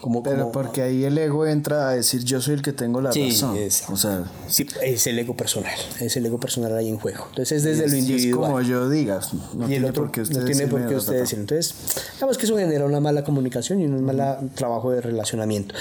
Como, 0.07 0.23
Pero 0.23 0.37
como- 0.39 0.53
porque 0.53 0.83
ahí 0.83 1.03
el 1.03 1.19
ego 1.19 1.47
entra 1.47 1.89
a 1.89 1.93
decir 1.97 2.23
yo 2.23 2.41
soy 2.41 2.55
el 2.55 2.63
que 2.63 2.73
tengo 2.73 3.01
la 3.01 3.11
Sí, 3.11 3.29
razón. 3.29 3.57
es- 3.57 3.83
O 3.91 3.97
sea, 3.97 4.23
Sí, 4.47 4.65
es 4.85 5.05
el 5.09 5.19
ego 5.19 5.37
personal, 5.37 5.73
es 6.01 6.17
el 6.17 6.25
ego 6.27 6.39
personal 6.39 6.77
ahí 6.77 6.89
en 6.89 6.97
juego. 6.97 7.25
Entonces 7.31 7.59
es 7.59 7.65
desde 7.65 7.87
es, 7.87 7.91
lo 7.91 7.97
y 7.97 8.01
es 8.03 8.07
individual. 8.09 8.47
como 8.51 8.61
yo 8.63 8.89
digas. 8.89 9.35
No 9.35 9.63
y 9.63 9.63
el 9.65 9.69
tiene 9.69 9.89
otro 9.91 10.03
por 10.05 10.13
qué 10.13 10.21
usted 10.21 10.39
no 10.39 10.45
tiene 10.45 10.69
por 10.69 10.87
qué 10.87 10.95
usted 10.95 11.15
decirlo. 11.15 11.41
Entonces, 11.43 11.75
digamos 12.15 12.39
que 12.39 12.47
eso 12.47 12.57
genera 12.57 12.85
una 12.85 13.01
mala 13.01 13.25
comunicación 13.25 13.81
y 13.81 13.87
un 13.87 14.05
mal 14.05 14.49
trabajo 14.55 14.93
de 14.93 15.01
relacionamiento. 15.01 15.75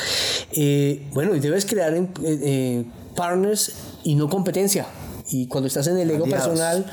Eh, 0.54 1.06
bueno, 1.14 1.36
y 1.36 1.40
debes 1.40 1.68
crear 1.68 1.94
eh, 1.94 2.08
eh, 2.24 2.86
partners 3.16 3.74
y 4.04 4.16
no 4.16 4.28
competencia. 4.28 4.88
Y 5.30 5.48
cuando 5.48 5.68
estás 5.68 5.86
en 5.88 5.98
el 5.98 6.10
ego 6.10 6.26
Aliados. 6.26 6.48
personal, 6.48 6.86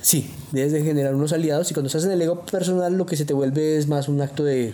sí, 0.00 0.30
debes 0.52 0.72
de 0.72 0.82
generar 0.82 1.14
unos 1.14 1.32
aliados. 1.34 1.70
Y 1.70 1.74
cuando 1.74 1.88
estás 1.88 2.04
en 2.04 2.12
el 2.12 2.20
ego 2.22 2.40
personal, 2.46 2.94
lo 2.96 3.04
que 3.06 3.16
se 3.16 3.24
te 3.26 3.34
vuelve 3.34 3.76
es 3.76 3.88
más 3.88 4.08
un 4.08 4.20
acto 4.22 4.42
de 4.44 4.72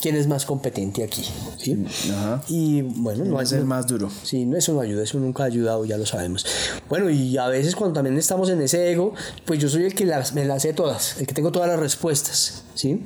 quién 0.00 0.16
es 0.16 0.26
más 0.26 0.44
competente 0.44 1.02
aquí. 1.02 1.24
¿sí? 1.56 1.84
Ajá. 2.12 2.42
Y 2.48 2.82
bueno, 2.82 3.24
no 3.24 3.38
hay 3.38 3.44
es 3.44 3.52
el 3.52 3.64
más 3.64 3.86
duro. 3.86 4.10
Sí, 4.22 4.44
no, 4.46 4.56
eso 4.56 4.72
no 4.72 4.80
ayuda, 4.80 5.02
eso 5.02 5.18
nunca 5.18 5.44
ha 5.44 5.46
ayudado, 5.46 5.84
ya 5.84 5.96
lo 5.96 6.06
sabemos. 6.06 6.44
Bueno, 6.88 7.10
y 7.10 7.36
a 7.38 7.48
veces 7.48 7.74
cuando 7.74 7.94
también 7.94 8.16
estamos 8.16 8.50
en 8.50 8.60
ese 8.60 8.90
ego, 8.90 9.14
pues 9.44 9.58
yo 9.58 9.68
soy 9.68 9.84
el 9.84 9.94
que 9.94 10.04
las, 10.04 10.34
me 10.34 10.44
las 10.44 10.62
sé 10.62 10.72
todas, 10.72 11.18
el 11.20 11.26
que 11.26 11.34
tengo 11.34 11.52
todas 11.52 11.68
las 11.68 11.78
respuestas, 11.78 12.64
¿sí? 12.74 13.02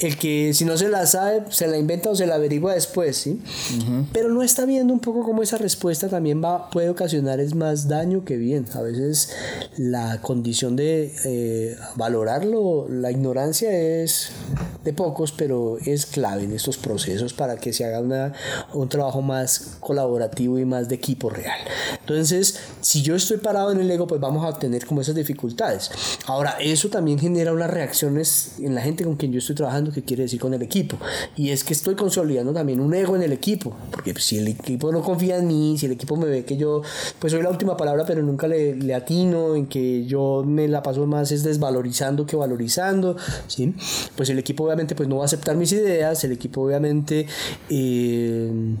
El 0.00 0.16
que 0.16 0.52
si 0.54 0.64
no 0.64 0.76
se 0.76 0.88
la 0.88 1.06
sabe, 1.06 1.44
se 1.50 1.66
la 1.66 1.78
inventa 1.78 2.10
o 2.10 2.16
se 2.16 2.26
la 2.26 2.36
averigua 2.36 2.74
después, 2.74 3.16
¿sí? 3.16 3.40
Pero 4.12 4.28
no 4.28 4.42
está 4.42 4.64
viendo 4.66 4.92
un 4.92 5.00
poco 5.00 5.22
cómo 5.22 5.42
esa 5.42 5.58
respuesta 5.58 6.08
también 6.08 6.42
va, 6.42 6.70
puede 6.70 6.90
ocasionar 6.90 7.40
es 7.40 7.54
más 7.54 7.88
daño 7.88 8.24
que 8.24 8.36
bien. 8.36 8.66
A 8.74 8.82
veces 8.82 9.30
la 9.76 10.20
condición 10.20 10.76
de 10.76 11.14
eh, 11.24 11.76
valorarlo, 11.96 12.88
la 12.88 13.10
ignorancia 13.10 13.72
es 13.72 14.30
de 14.86 14.92
pocos, 14.92 15.32
pero 15.32 15.78
es 15.84 16.06
clave 16.06 16.44
en 16.44 16.52
estos 16.52 16.78
procesos 16.78 17.34
para 17.34 17.56
que 17.56 17.72
se 17.72 17.84
haga 17.84 18.00
una, 18.00 18.32
un 18.72 18.88
trabajo 18.88 19.20
más 19.20 19.76
colaborativo 19.80 20.58
y 20.58 20.64
más 20.64 20.88
de 20.88 20.94
equipo 20.94 21.28
real. 21.28 21.58
Entonces, 22.06 22.60
si 22.80 23.02
yo 23.02 23.16
estoy 23.16 23.38
parado 23.38 23.72
en 23.72 23.80
el 23.80 23.90
ego, 23.90 24.06
pues 24.06 24.20
vamos 24.20 24.44
a 24.44 24.56
tener 24.58 24.86
como 24.86 25.00
esas 25.00 25.16
dificultades. 25.16 25.90
Ahora, 26.26 26.56
eso 26.60 26.88
también 26.88 27.18
genera 27.18 27.52
unas 27.52 27.68
reacciones 27.68 28.52
en 28.60 28.76
la 28.76 28.80
gente 28.80 29.02
con 29.02 29.16
quien 29.16 29.32
yo 29.32 29.38
estoy 29.38 29.56
trabajando, 29.56 29.90
que 29.90 30.02
quiere 30.02 30.22
decir 30.22 30.38
con 30.38 30.54
el 30.54 30.62
equipo. 30.62 30.96
Y 31.36 31.50
es 31.50 31.64
que 31.64 31.72
estoy 31.72 31.96
consolidando 31.96 32.52
también 32.52 32.78
un 32.78 32.94
ego 32.94 33.16
en 33.16 33.22
el 33.22 33.32
equipo, 33.32 33.76
porque 33.90 34.14
si 34.20 34.38
el 34.38 34.46
equipo 34.46 34.92
no 34.92 35.02
confía 35.02 35.38
en 35.38 35.48
mí, 35.48 35.76
si 35.78 35.86
el 35.86 35.92
equipo 35.92 36.16
me 36.16 36.26
ve 36.26 36.44
que 36.44 36.56
yo, 36.56 36.82
pues 37.18 37.32
soy 37.32 37.42
la 37.42 37.50
última 37.50 37.76
palabra, 37.76 38.04
pero 38.06 38.22
nunca 38.22 38.46
le, 38.46 38.94
atino, 38.94 39.56
en 39.56 39.66
que 39.66 40.06
yo 40.06 40.44
me 40.46 40.68
la 40.68 40.84
paso 40.84 41.06
más 41.06 41.32
es 41.32 41.42
desvalorizando 41.42 42.24
que 42.24 42.36
valorizando, 42.36 43.16
¿sí? 43.48 43.74
Pues 44.16 44.30
el 44.30 44.38
equipo 44.38 44.64
obviamente 44.64 44.94
pues 44.94 45.08
no 45.08 45.16
va 45.16 45.22
a 45.22 45.26
aceptar 45.26 45.56
mis 45.56 45.72
ideas, 45.72 46.22
el 46.22 46.32
equipo 46.32 46.62
obviamente... 46.62 47.26
eh, 47.68 48.76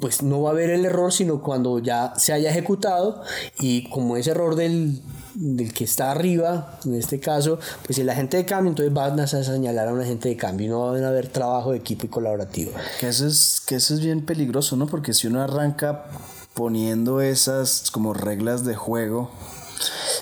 pues 0.00 0.22
no 0.22 0.42
va 0.42 0.50
a 0.50 0.52
haber 0.52 0.70
el 0.70 0.84
error, 0.84 1.12
sino 1.12 1.42
cuando 1.42 1.78
ya 1.78 2.14
se 2.16 2.32
haya 2.32 2.50
ejecutado 2.50 3.22
y 3.58 3.88
como 3.90 4.16
ese 4.16 4.30
error 4.30 4.54
del, 4.54 5.00
del 5.34 5.72
que 5.72 5.84
está 5.84 6.10
arriba, 6.10 6.78
en 6.84 6.94
este 6.94 7.20
caso, 7.20 7.58
pues 7.84 7.98
el 7.98 8.08
agente 8.08 8.36
de 8.36 8.44
cambio, 8.44 8.70
entonces 8.70 8.92
van 8.92 9.18
a 9.18 9.26
señalar 9.26 9.88
a 9.88 9.92
un 9.92 10.00
agente 10.00 10.28
de 10.28 10.36
cambio 10.36 10.66
y 10.66 10.70
no 10.70 10.80
va 10.80 10.98
a 10.98 11.08
haber 11.08 11.28
trabajo 11.28 11.72
de 11.72 11.78
equipo 11.78 12.06
y 12.06 12.08
colaborativo. 12.08 12.72
Que 13.00 13.08
eso 13.08 13.26
es, 13.26 13.60
que 13.66 13.76
eso 13.76 13.94
es 13.94 14.00
bien 14.00 14.24
peligroso, 14.24 14.76
¿no? 14.76 14.86
Porque 14.86 15.12
si 15.12 15.26
uno 15.26 15.42
arranca 15.42 16.06
poniendo 16.54 17.20
esas 17.20 17.90
como 17.90 18.14
reglas 18.14 18.64
de 18.64 18.76
juego, 18.76 19.30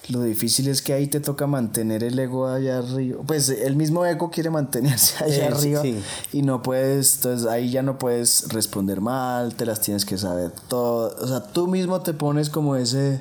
lo 0.08 0.22
difícil 0.22 0.68
es 0.68 0.82
que 0.82 0.92
ahí 0.92 1.06
te 1.06 1.20
toca 1.20 1.46
mantener 1.46 2.02
el 2.04 2.18
ego 2.18 2.46
allá 2.48 2.78
arriba. 2.78 3.22
Pues 3.26 3.48
el 3.48 3.76
mismo 3.76 4.04
ego 4.04 4.30
quiere 4.30 4.50
mantenerse 4.50 5.24
allá 5.24 5.48
arriba 5.48 5.82
sí. 5.82 6.02
y 6.32 6.42
no 6.42 6.62
puedes, 6.62 7.16
entonces 7.16 7.46
ahí 7.46 7.70
ya 7.70 7.82
no 7.82 7.98
puedes 7.98 8.48
responder 8.48 9.00
mal, 9.00 9.54
te 9.54 9.66
las 9.66 9.80
tienes 9.80 10.04
que 10.04 10.18
saber 10.18 10.50
todo. 10.68 11.14
O 11.20 11.26
sea, 11.26 11.42
tú 11.42 11.68
mismo 11.68 12.00
te 12.00 12.14
pones 12.14 12.50
como 12.50 12.76
ese... 12.76 13.20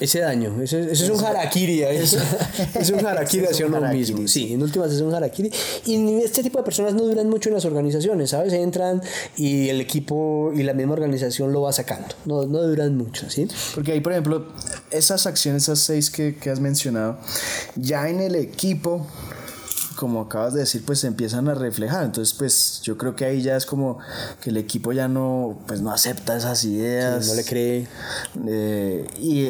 Ese 0.00 0.20
daño, 0.20 0.60
ese, 0.62 0.90
ese 0.90 1.04
es 1.04 1.10
un 1.10 1.22
harakiri, 1.22 1.82
¿eh? 1.82 2.02
es, 2.02 2.16
es 2.74 2.90
un 2.90 3.06
harakiri 3.06 3.44
hacia 3.44 3.66
un 3.66 3.74
uno 3.74 3.92
mismo. 3.92 4.26
sí. 4.26 4.46
Sí, 4.46 4.52
en 4.54 4.62
últimas 4.62 4.90
es 4.90 5.00
un 5.00 5.14
harakiri. 5.14 5.52
Y 5.84 6.22
este 6.22 6.42
tipo 6.42 6.58
de 6.58 6.64
personas 6.64 6.94
no 6.94 7.02
duran 7.02 7.28
mucho 7.28 7.50
en 7.50 7.54
las 7.54 7.64
organizaciones, 7.66 8.30
¿sabes? 8.30 8.52
Entran 8.54 9.02
y 9.36 9.68
el 9.68 9.80
equipo 9.80 10.50
y 10.54 10.62
la 10.62 10.72
misma 10.72 10.94
organización 10.94 11.52
lo 11.52 11.62
va 11.62 11.72
sacando. 11.72 12.08
No, 12.24 12.46
no 12.46 12.62
duran 12.62 12.96
mucho, 12.96 13.28
¿sí? 13.30 13.46
Porque 13.74 13.92
ahí, 13.92 14.00
por 14.00 14.12
ejemplo, 14.12 14.46
esas 14.90 15.26
acciones, 15.26 15.64
esas 15.64 15.78
seis 15.78 16.10
que, 16.10 16.36
que 16.36 16.50
has 16.50 16.58
mencionado, 16.58 17.18
ya 17.76 18.08
en 18.08 18.20
el 18.20 18.34
equipo, 18.34 19.06
como 20.02 20.20
acabas 20.22 20.52
de 20.52 20.60
decir, 20.60 20.82
pues 20.84 20.98
se 20.98 21.06
empiezan 21.06 21.48
a 21.48 21.54
reflejar. 21.54 22.02
Entonces, 22.04 22.34
pues 22.34 22.80
yo 22.82 22.98
creo 22.98 23.14
que 23.14 23.24
ahí 23.24 23.40
ya 23.40 23.56
es 23.56 23.66
como 23.66 23.98
que 24.40 24.50
el 24.50 24.56
equipo 24.56 24.90
ya 24.92 25.06
no, 25.06 25.56
pues 25.68 25.80
no 25.80 25.92
acepta 25.92 26.36
esas 26.36 26.64
ideas. 26.64 27.28
No 27.28 27.34
le 27.34 27.44
cree. 27.44 27.86
Eh, 28.48 29.06
y, 29.20 29.42
y- 29.42 29.46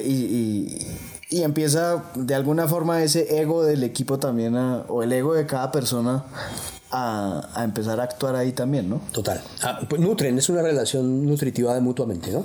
y- 1.31 1.39
y 1.39 1.43
empieza 1.43 2.05
de 2.15 2.35
alguna 2.35 2.69
forma 2.69 3.03
ese 3.03 3.41
ego 3.41 3.65
del 3.65 3.83
equipo 3.83 4.19
también, 4.19 4.55
a- 4.57 4.85
o 4.89 5.03
el 5.03 5.11
ego 5.13 5.33
de 5.33 5.47
cada 5.47 5.73
persona, 5.73 6.23
a, 6.93 7.49
a 7.55 7.65
empezar 7.65 7.99
a 8.01 8.05
actuar 8.05 8.37
ahí 8.37 8.53
también, 8.53 8.89
¿no? 8.91 9.01
Total. 9.13 9.41
Ah, 9.63 9.81
pues 9.89 10.01
nutren, 10.01 10.37
es 10.39 10.49
una 10.51 10.63
relación 10.63 11.27
nutritiva 11.27 11.75
de 11.75 11.81
mutuamente, 11.81 12.31
¿no? 12.31 12.45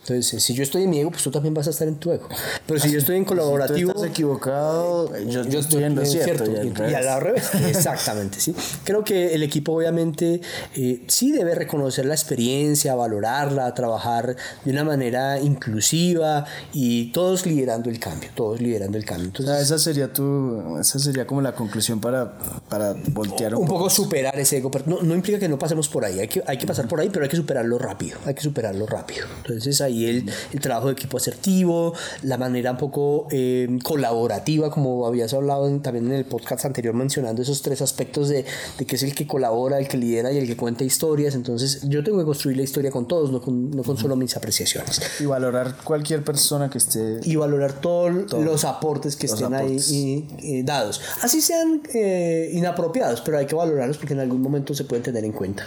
Entonces, 0.00 0.32
eh, 0.34 0.40
si 0.40 0.54
yo 0.54 0.62
estoy 0.62 0.84
en 0.84 0.90
mi 0.90 0.98
ego, 1.00 1.10
pues 1.10 1.22
tú 1.22 1.30
también 1.30 1.52
vas 1.54 1.66
a 1.66 1.70
estar 1.70 1.86
en 1.86 1.96
tu 1.96 2.10
ego. 2.10 2.28
Pero 2.66 2.80
si 2.80 2.90
yo 2.90 2.98
estoy 2.98 3.16
en 3.16 3.22
Si 3.22 3.28
tú 3.28 3.34
colaborativo. 3.34 3.90
estás 3.92 4.06
equivocado, 4.08 5.16
yo, 5.26 5.44
yo 5.44 5.58
estoy 5.60 5.84
en 5.84 5.94
lo 5.94 6.04
cierto. 6.06 6.44
y 6.50 6.56
al 6.56 6.66
y 6.66 6.70
revés. 6.72 7.06
al 7.06 7.20
revés. 7.20 7.50
Exactamente, 7.68 8.40
sí. 8.40 8.54
Creo 8.84 9.04
que 9.04 9.34
el 9.34 9.42
equipo 9.42 9.72
obviamente 9.74 10.40
eh, 10.74 11.04
sí 11.08 11.30
debe 11.32 11.54
reconocer 11.54 12.06
la 12.06 12.14
experiencia, 12.14 12.94
valorarla, 12.94 13.72
trabajar 13.74 14.36
de 14.64 14.70
una 14.72 14.84
manera 14.84 15.38
inclusiva 15.40 16.44
y 16.72 17.12
todos 17.12 17.46
liderando 17.46 17.90
el 17.90 17.98
cambio, 17.98 18.30
todos 18.34 18.60
liderando 18.60 18.96
el 18.98 19.04
cambio. 19.04 19.26
O 19.26 19.28
Entonces, 19.28 19.54
sea, 19.54 19.62
esa 19.62 19.78
sería 19.78 20.12
tu, 20.12 20.78
esa 20.80 20.98
sería 20.98 21.26
como 21.26 21.40
la 21.42 21.52
conclusión 21.54 22.00
para, 22.00 22.38
para 22.68 22.94
voltear 23.12 23.54
un, 23.54 23.62
un 23.62 23.68
poco. 23.68 23.81
Poco 23.82 23.90
superar 23.90 24.38
ese 24.38 24.58
ego, 24.58 24.70
pero 24.70 24.84
no, 24.86 25.02
no 25.02 25.14
implica 25.14 25.38
que 25.38 25.48
no 25.48 25.58
pasemos 25.58 25.88
por 25.88 26.04
ahí, 26.04 26.20
hay 26.20 26.28
que, 26.28 26.42
hay 26.46 26.58
que 26.58 26.66
pasar 26.66 26.88
por 26.88 27.00
ahí, 27.00 27.08
pero 27.10 27.24
hay 27.24 27.28
que 27.28 27.36
superarlo 27.36 27.78
rápido, 27.78 28.18
hay 28.24 28.34
que 28.34 28.42
superarlo 28.42 28.86
rápido. 28.86 29.26
Entonces 29.38 29.80
ahí 29.80 30.06
el, 30.06 30.30
el 30.52 30.60
trabajo 30.60 30.86
de 30.88 30.92
equipo 30.94 31.16
asertivo, 31.16 31.94
la 32.22 32.36
manera 32.38 32.72
un 32.72 32.76
poco 32.78 33.26
eh, 33.30 33.68
colaborativa, 33.82 34.70
como 34.70 35.06
habías 35.06 35.32
hablado 35.34 35.68
en- 35.68 35.82
también 35.82 36.06
en 36.06 36.12
el 36.12 36.24
podcast 36.24 36.64
anterior 36.64 36.94
mencionando 36.94 37.42
esos 37.42 37.62
tres 37.62 37.82
aspectos 37.82 38.28
de, 38.28 38.44
de 38.78 38.84
que 38.86 38.96
es 38.96 39.02
el 39.02 39.14
que 39.14 39.26
colabora, 39.26 39.78
el 39.78 39.88
que 39.88 39.96
lidera 39.96 40.32
y 40.32 40.38
el 40.38 40.46
que 40.46 40.56
cuenta 40.56 40.84
historias. 40.84 41.34
Entonces 41.34 41.80
yo 41.88 42.02
tengo 42.04 42.18
que 42.18 42.24
construir 42.24 42.56
la 42.56 42.62
historia 42.62 42.90
con 42.90 43.06
todos, 43.08 43.30
no 43.30 43.40
con, 43.40 43.70
no 43.70 43.82
con 43.82 43.96
solo 43.96 44.16
mis 44.16 44.36
apreciaciones. 44.36 45.00
Y 45.20 45.26
valorar 45.26 45.76
cualquier 45.84 46.24
persona 46.24 46.70
que 46.70 46.78
esté. 46.78 47.20
Y 47.24 47.36
valorar 47.36 47.72
todos 47.80 48.12
los 48.32 48.64
aportes 48.64 49.16
que 49.16 49.26
Los 49.26 49.34
estén 49.40 49.54
aportes. 49.54 49.88
ahí 49.90 50.28
y- 50.40 50.58
y 50.58 50.62
dados. 50.62 51.00
Así 51.22 51.40
sean 51.40 51.82
eh, 51.94 52.50
inapropiados, 52.52 53.20
pero 53.22 53.38
hay 53.38 53.46
que 53.46 53.54
valorarlos 53.72 53.98
porque 53.98 54.14
en 54.14 54.20
algún 54.20 54.40
momento 54.40 54.74
se 54.74 54.84
pueden 54.84 55.02
tener 55.02 55.24
en 55.24 55.32
cuenta. 55.32 55.64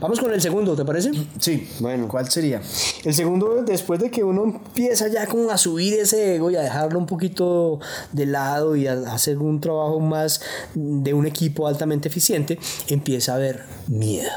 Vamos 0.00 0.20
con 0.20 0.32
el 0.32 0.40
segundo, 0.40 0.74
¿te 0.76 0.84
parece? 0.84 1.10
Sí, 1.38 1.68
Bueno. 1.80 2.08
¿Cuál 2.08 2.30
sería? 2.30 2.60
El 3.04 3.14
segundo, 3.14 3.62
después 3.66 4.00
de 4.00 4.10
que 4.10 4.22
uno 4.22 4.44
empieza 4.44 5.08
ya 5.08 5.26
como 5.26 5.50
a 5.50 5.58
subir 5.58 5.94
ese 5.94 6.36
ego 6.36 6.50
y 6.50 6.56
a 6.56 6.60
dejarlo 6.60 6.98
un 6.98 7.06
poquito 7.06 7.80
de 8.12 8.26
lado 8.26 8.76
y 8.76 8.86
a 8.86 8.94
hacer 9.12 9.38
un 9.38 9.60
trabajo 9.60 10.00
más 10.00 10.40
de 10.74 11.14
un 11.14 11.26
equipo 11.26 11.66
altamente 11.66 12.08
eficiente, 12.08 12.58
empieza 12.88 13.32
a 13.32 13.36
haber 13.36 13.64
miedo. 13.88 14.30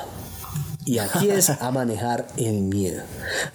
Y 0.85 0.97
aquí 0.97 1.29
es 1.29 1.49
a 1.61 1.71
manejar 1.71 2.27
el 2.37 2.61
miedo. 2.61 3.03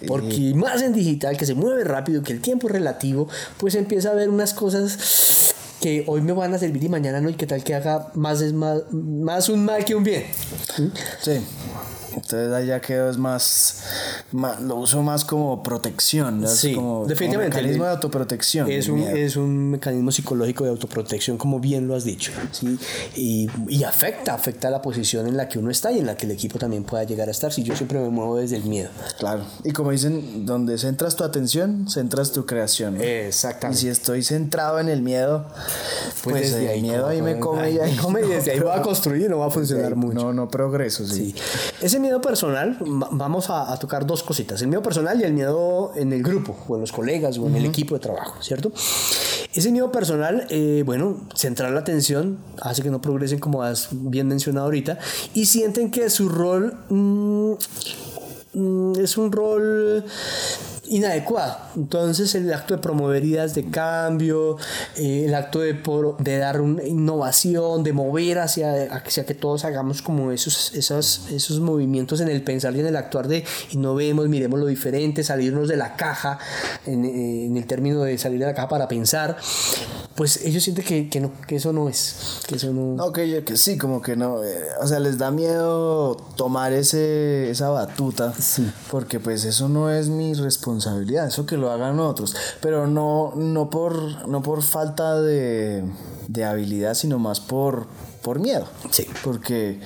Porque 0.07 0.53
más 0.55 0.81
en 0.81 0.93
digital, 0.93 1.37
que 1.37 1.45
se 1.45 1.53
mueve 1.53 1.83
rápido, 1.83 2.23
que 2.23 2.31
el 2.31 2.41
tiempo 2.41 2.67
es 2.67 2.73
relativo, 2.73 3.27
pues 3.57 3.75
empieza 3.75 4.09
a 4.09 4.11
haber 4.13 4.29
unas 4.29 4.53
cosas 4.53 5.54
que 5.85 6.03
hoy 6.07 6.19
me 6.21 6.33
van 6.33 6.51
a 6.51 6.57
servir 6.57 6.83
y 6.83 6.89
mañana 6.89 7.21
no, 7.21 7.29
y 7.29 7.35
qué 7.35 7.45
tal 7.45 7.63
que 7.63 7.75
haga 7.75 8.07
más, 8.15 8.41
es 8.41 8.53
más, 8.53 8.91
más 8.91 9.49
un 9.49 9.65
mal 9.65 9.85
que 9.85 9.93
un 9.93 10.03
bien. 10.03 10.23
Sí. 11.21 11.39
Entonces 12.15 12.51
ahí 12.53 12.67
ya 12.67 12.79
quedó 12.81 13.09
es 13.09 13.17
más, 13.17 13.83
más- 14.31 14.61
lo 14.61 14.75
uso 14.75 15.01
más 15.03 15.25
como 15.25 15.61
protección, 15.63 16.41
¿no? 16.41 16.47
Sí, 16.47 16.73
como, 16.75 17.05
definitivamente. 17.05 17.57
mecanismo 17.57 17.83
de 17.85 17.89
autoprotección. 17.91 18.69
Es 18.71 18.87
un, 18.87 18.99
miedo. 18.99 19.15
es 19.15 19.35
un 19.35 19.71
mecanismo 19.71 20.11
psicológico 20.11 20.63
de 20.63 20.69
autoprotección, 20.71 21.37
como 21.37 21.59
bien 21.59 21.87
lo 21.87 21.95
has 21.95 22.03
dicho. 22.03 22.31
¿sí? 22.51 22.77
Y, 23.15 23.49
y 23.67 23.83
afecta, 23.83 24.33
afecta 24.33 24.69
la 24.69 24.81
posición 24.81 25.27
en 25.27 25.37
la 25.37 25.47
que 25.49 25.59
uno 25.59 25.69
está 25.71 25.91
y 25.91 25.99
en 25.99 26.05
la 26.05 26.15
que 26.17 26.25
el 26.25 26.31
equipo 26.31 26.57
también 26.59 26.83
pueda 26.83 27.03
llegar 27.03 27.27
a 27.27 27.31
estar. 27.31 27.51
Si 27.51 27.63
yo 27.63 27.75
siempre 27.75 27.99
me 27.99 28.09
muevo 28.09 28.37
desde 28.37 28.55
el 28.57 28.63
miedo. 28.63 28.89
Claro. 29.19 29.43
Y 29.63 29.71
como 29.71 29.91
dicen, 29.91 30.45
donde 30.45 30.77
centras 30.77 31.15
tu 31.15 31.23
atención, 31.23 31.87
centras 31.89 32.31
tu 32.31 32.45
creación. 32.45 32.97
¿no? 32.97 33.03
Exactamente. 33.03 33.79
Y 33.79 33.81
si 33.83 33.89
estoy 33.89 34.23
centrado 34.23 34.79
en 34.79 34.89
el 34.89 35.01
miedo, 35.01 35.45
pues, 36.23 36.51
el 36.53 36.81
miedo 36.81 37.01
como- 37.03 37.07
ahí 37.11 37.21
me 37.21 37.39
come 37.39 37.71
y 37.71 37.73
ahí 37.79 37.79
ahí 37.79 37.95
me 37.95 38.01
come 38.01 38.21
y 38.21 38.27
desde 38.27 38.51
ahí 38.51 38.59
va 38.59 38.77
a 38.77 38.81
construir 38.81 39.23
y 39.25 39.29
no 39.29 39.39
va 39.39 39.47
a 39.47 39.51
funcionar 39.51 39.95
mucho. 39.95 40.13
No, 40.15 40.33
no 40.33 40.49
progreso, 40.49 41.05
sí. 41.07 41.15
Sí. 41.31 41.35
Ese 41.81 41.99
miedo 42.05 42.21
personal, 42.21 42.77
va- 42.81 43.09
vamos 43.11 43.49
a, 43.49 43.71
a 43.73 43.77
tocar 43.77 44.05
dos 44.05 44.23
cositas, 44.23 44.61
el 44.61 44.67
miedo 44.69 44.81
personal 44.81 45.19
y 45.19 45.23
el 45.23 45.33
miedo 45.33 45.91
en 45.95 46.13
el 46.13 46.23
grupo, 46.23 46.55
o 46.67 46.75
en 46.75 46.81
los 46.81 46.91
colegas, 46.91 47.37
o 47.37 47.47
en 47.47 47.55
el 47.55 47.65
equipo 47.65 47.95
de 47.95 47.99
trabajo, 47.99 48.41
¿cierto? 48.41 48.71
Ese 49.53 49.71
miedo 49.71 49.91
personal, 49.91 50.45
eh, 50.49 50.83
bueno, 50.85 51.17
centrar 51.35 51.71
la 51.71 51.79
atención 51.79 52.37
hace 52.61 52.81
que 52.81 52.89
no 52.89 52.99
progresen 53.01 53.39
como 53.39 53.63
has 53.63 53.87
bien 53.91 54.27
mencionado 54.27 54.65
ahorita 54.65 54.97
y 55.33 55.45
sienten 55.45 55.91
que 55.91 56.09
su 56.09 56.27
rol 56.29 56.73
mm, 56.89 57.53
mm, 58.53 58.99
es 58.99 59.17
un 59.17 59.31
rol 59.31 60.03
inadecuado. 60.87 61.57
Entonces 61.75 62.33
el 62.35 62.51
acto 62.53 62.75
de 62.75 62.81
promover 62.81 63.23
ideas 63.23 63.55
de 63.55 63.65
cambio, 63.69 64.57
eh, 64.97 65.25
el 65.25 65.35
acto 65.35 65.59
de, 65.59 65.73
por- 65.73 66.17
de 66.17 66.37
dar 66.37 66.61
una 66.61 66.83
innovación, 66.83 67.83
de 67.83 67.93
mover 67.93 68.39
hacia, 68.39 68.83
hacia 68.93 69.25
que 69.25 69.33
todos 69.33 69.65
hagamos 69.65 70.01
como 70.01 70.31
esos, 70.31 70.73
esos, 70.73 71.27
esos 71.31 71.59
movimientos 71.59 72.21
en 72.21 72.29
el 72.29 72.41
pensar 72.43 72.75
y 72.75 72.79
en 72.79 72.87
el 72.87 72.95
actuar 72.95 73.27
de 73.27 73.43
innovemos, 73.71 74.27
miremos 74.29 74.59
lo 74.59 74.65
diferente, 74.67 75.23
salirnos 75.23 75.67
de 75.67 75.77
la 75.77 75.95
caja, 75.95 76.39
en, 76.85 77.05
eh, 77.05 77.45
en 77.45 77.57
el 77.57 77.65
término 77.65 78.01
de 78.03 78.17
salir 78.17 78.39
de 78.39 78.45
la 78.45 78.53
caja 78.53 78.69
para 78.69 78.87
pensar, 78.87 79.37
pues 80.15 80.45
ellos 80.45 80.63
sienten 80.63 80.85
que, 80.85 81.09
que, 81.09 81.19
no, 81.19 81.31
que 81.47 81.57
eso 81.57 81.73
no 81.73 81.89
es, 81.89 82.39
que 82.47 82.55
eso 82.55 82.71
no... 82.71 82.95
No, 82.95 83.11
que, 83.11 83.43
que 83.43 83.57
sí, 83.57 83.77
como 83.77 84.01
que 84.01 84.15
no. 84.15 84.43
eh, 84.43 84.63
o 84.81 84.87
sea, 84.87 84.99
les 84.99 85.17
da 85.17 85.29
miedo 85.31 86.15
tomar 86.37 86.71
ese, 86.73 87.49
esa 87.49 87.69
batuta. 87.69 88.33
Porque 88.91 89.19
pues 89.19 89.43
eso 89.43 89.67
no 89.67 89.91
es 89.91 90.07
mi 90.07 90.33
responsabilidad, 90.33 90.74
eso 90.77 91.45
que 91.45 91.57
lo 91.57 91.71
hagan 91.71 91.99
otros. 91.99 92.35
Pero 92.61 92.87
no, 92.87 93.33
no, 93.35 93.69
por, 93.69 94.27
no 94.27 94.41
por 94.41 94.63
falta 94.63 95.21
de, 95.21 95.83
de 96.27 96.45
habilidad, 96.45 96.93
sino 96.93 97.19
más 97.19 97.39
por, 97.39 97.87
por 98.21 98.39
miedo. 98.39 98.67
Sí. 98.91 99.07
Porque. 99.23 99.79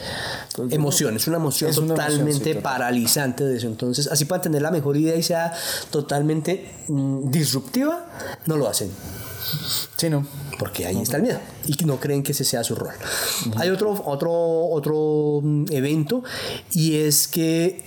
porque- 0.55 0.75
emoción, 0.75 1.15
es 1.15 1.27
una 1.27 1.37
emoción 1.37 1.69
Es 1.69 1.77
una 1.77 1.93
emoción, 1.93 2.09
totalmente 2.11 2.53
sí, 2.53 2.59
paralizante 2.59 3.43
de 3.43 3.57
eso. 3.57 3.67
Entonces, 3.67 4.07
así 4.07 4.25
para 4.25 4.41
tener 4.41 4.61
la 4.61 4.71
mejor 4.71 4.97
idea 4.97 5.15
y 5.15 5.23
sea 5.23 5.53
totalmente 5.89 6.71
mm, 6.87 7.29
disruptiva, 7.29 8.05
no 8.45 8.57
lo 8.57 8.67
hacen. 8.67 8.89
Sí, 9.97 10.09
no. 10.09 10.25
Porque 10.57 10.85
ahí 10.85 11.01
está 11.01 11.17
el 11.17 11.23
miedo 11.23 11.39
y 11.65 11.73
no 11.85 11.99
creen 11.99 12.21
que 12.23 12.33
ese 12.33 12.43
sea 12.43 12.63
su 12.63 12.75
rol. 12.75 12.93
Hay 13.55 13.69
otro, 13.69 13.91
otro, 14.05 14.31
otro 14.31 15.39
mm, 15.41 15.65
evento 15.71 16.23
y 16.71 16.97
es 16.97 17.27
que 17.27 17.83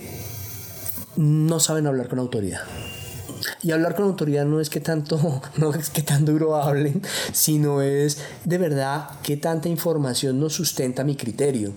no 1.15 1.59
saben 1.59 1.87
hablar 1.87 2.07
con 2.09 2.19
autoridad. 2.19 2.61
Y 3.63 3.71
hablar 3.71 3.95
con 3.95 4.05
autoridad 4.05 4.45
no 4.45 4.59
es 4.59 4.69
que 4.69 4.81
tanto, 4.81 5.41
no 5.57 5.73
es 5.73 5.89
que 5.89 6.01
tan 6.01 6.25
duro 6.25 6.55
hablen, 6.57 7.01
sino 7.31 7.81
es 7.81 8.17
de 8.43 8.57
verdad 8.57 9.09
qué 9.23 9.37
tanta 9.37 9.69
información 9.69 10.39
nos 10.39 10.53
sustenta 10.53 11.03
mi 11.03 11.15
criterio, 11.15 11.71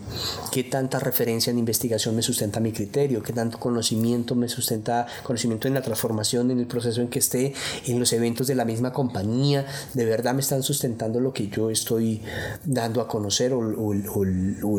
qué 0.51 0.65
tanta 0.65 0.99
referencia 0.99 1.51
en 1.53 1.59
investigación 1.59 2.17
me 2.17 2.23
sustenta 2.23 2.59
mi 2.61 2.73
criterio, 2.73 3.23
qué 3.23 3.33
tanto 3.33 3.59
conocimiento 3.59 4.35
me 4.35 4.49
sustenta, 4.49 5.07
conocimiento 5.23 5.69
en 5.69 5.75
la 5.75 5.83
transformación, 5.83 6.51
en 6.51 6.59
el 6.59 6.67
proceso 6.67 7.01
en 7.01 7.09
que 7.09 7.21
esté, 7.21 7.55
en 7.87 8.01
los 8.01 8.13
eventos 8.13 8.47
de 8.49 8.55
la 8.57 8.65
misma 8.65 8.93
compañía, 8.93 9.65
de 9.95 10.05
verdad 10.05 10.35
me 10.35 10.41
están 10.41 10.63
sustentando 10.65 11.21
lo 11.21 11.33
que 11.33 11.49
yo 11.49 11.71
estoy 11.71 12.21
dando 12.65 13.01
a 13.01 13.07
conocer 13.09 13.53
o, 13.53 13.61
o- 13.61 13.95
o- 13.95 14.69
o 14.69 14.79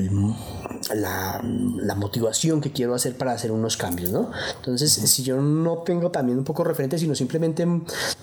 la, 0.93 1.41
la 1.43 1.95
motivación 1.95 2.61
que 2.61 2.71
quiero 2.71 2.93
hacer 2.93 3.15
para 3.17 3.31
hacer 3.31 3.51
unos 3.51 3.77
cambios, 3.77 4.11
¿no? 4.11 4.29
Entonces, 4.57 4.91
si 4.91 5.23
yo 5.23 5.41
no 5.41 5.79
tengo 5.79 6.11
también 6.11 6.37
un 6.37 6.43
poco 6.43 6.63
referente, 6.63 6.97
sino 6.98 7.16
simplemente 7.16 7.66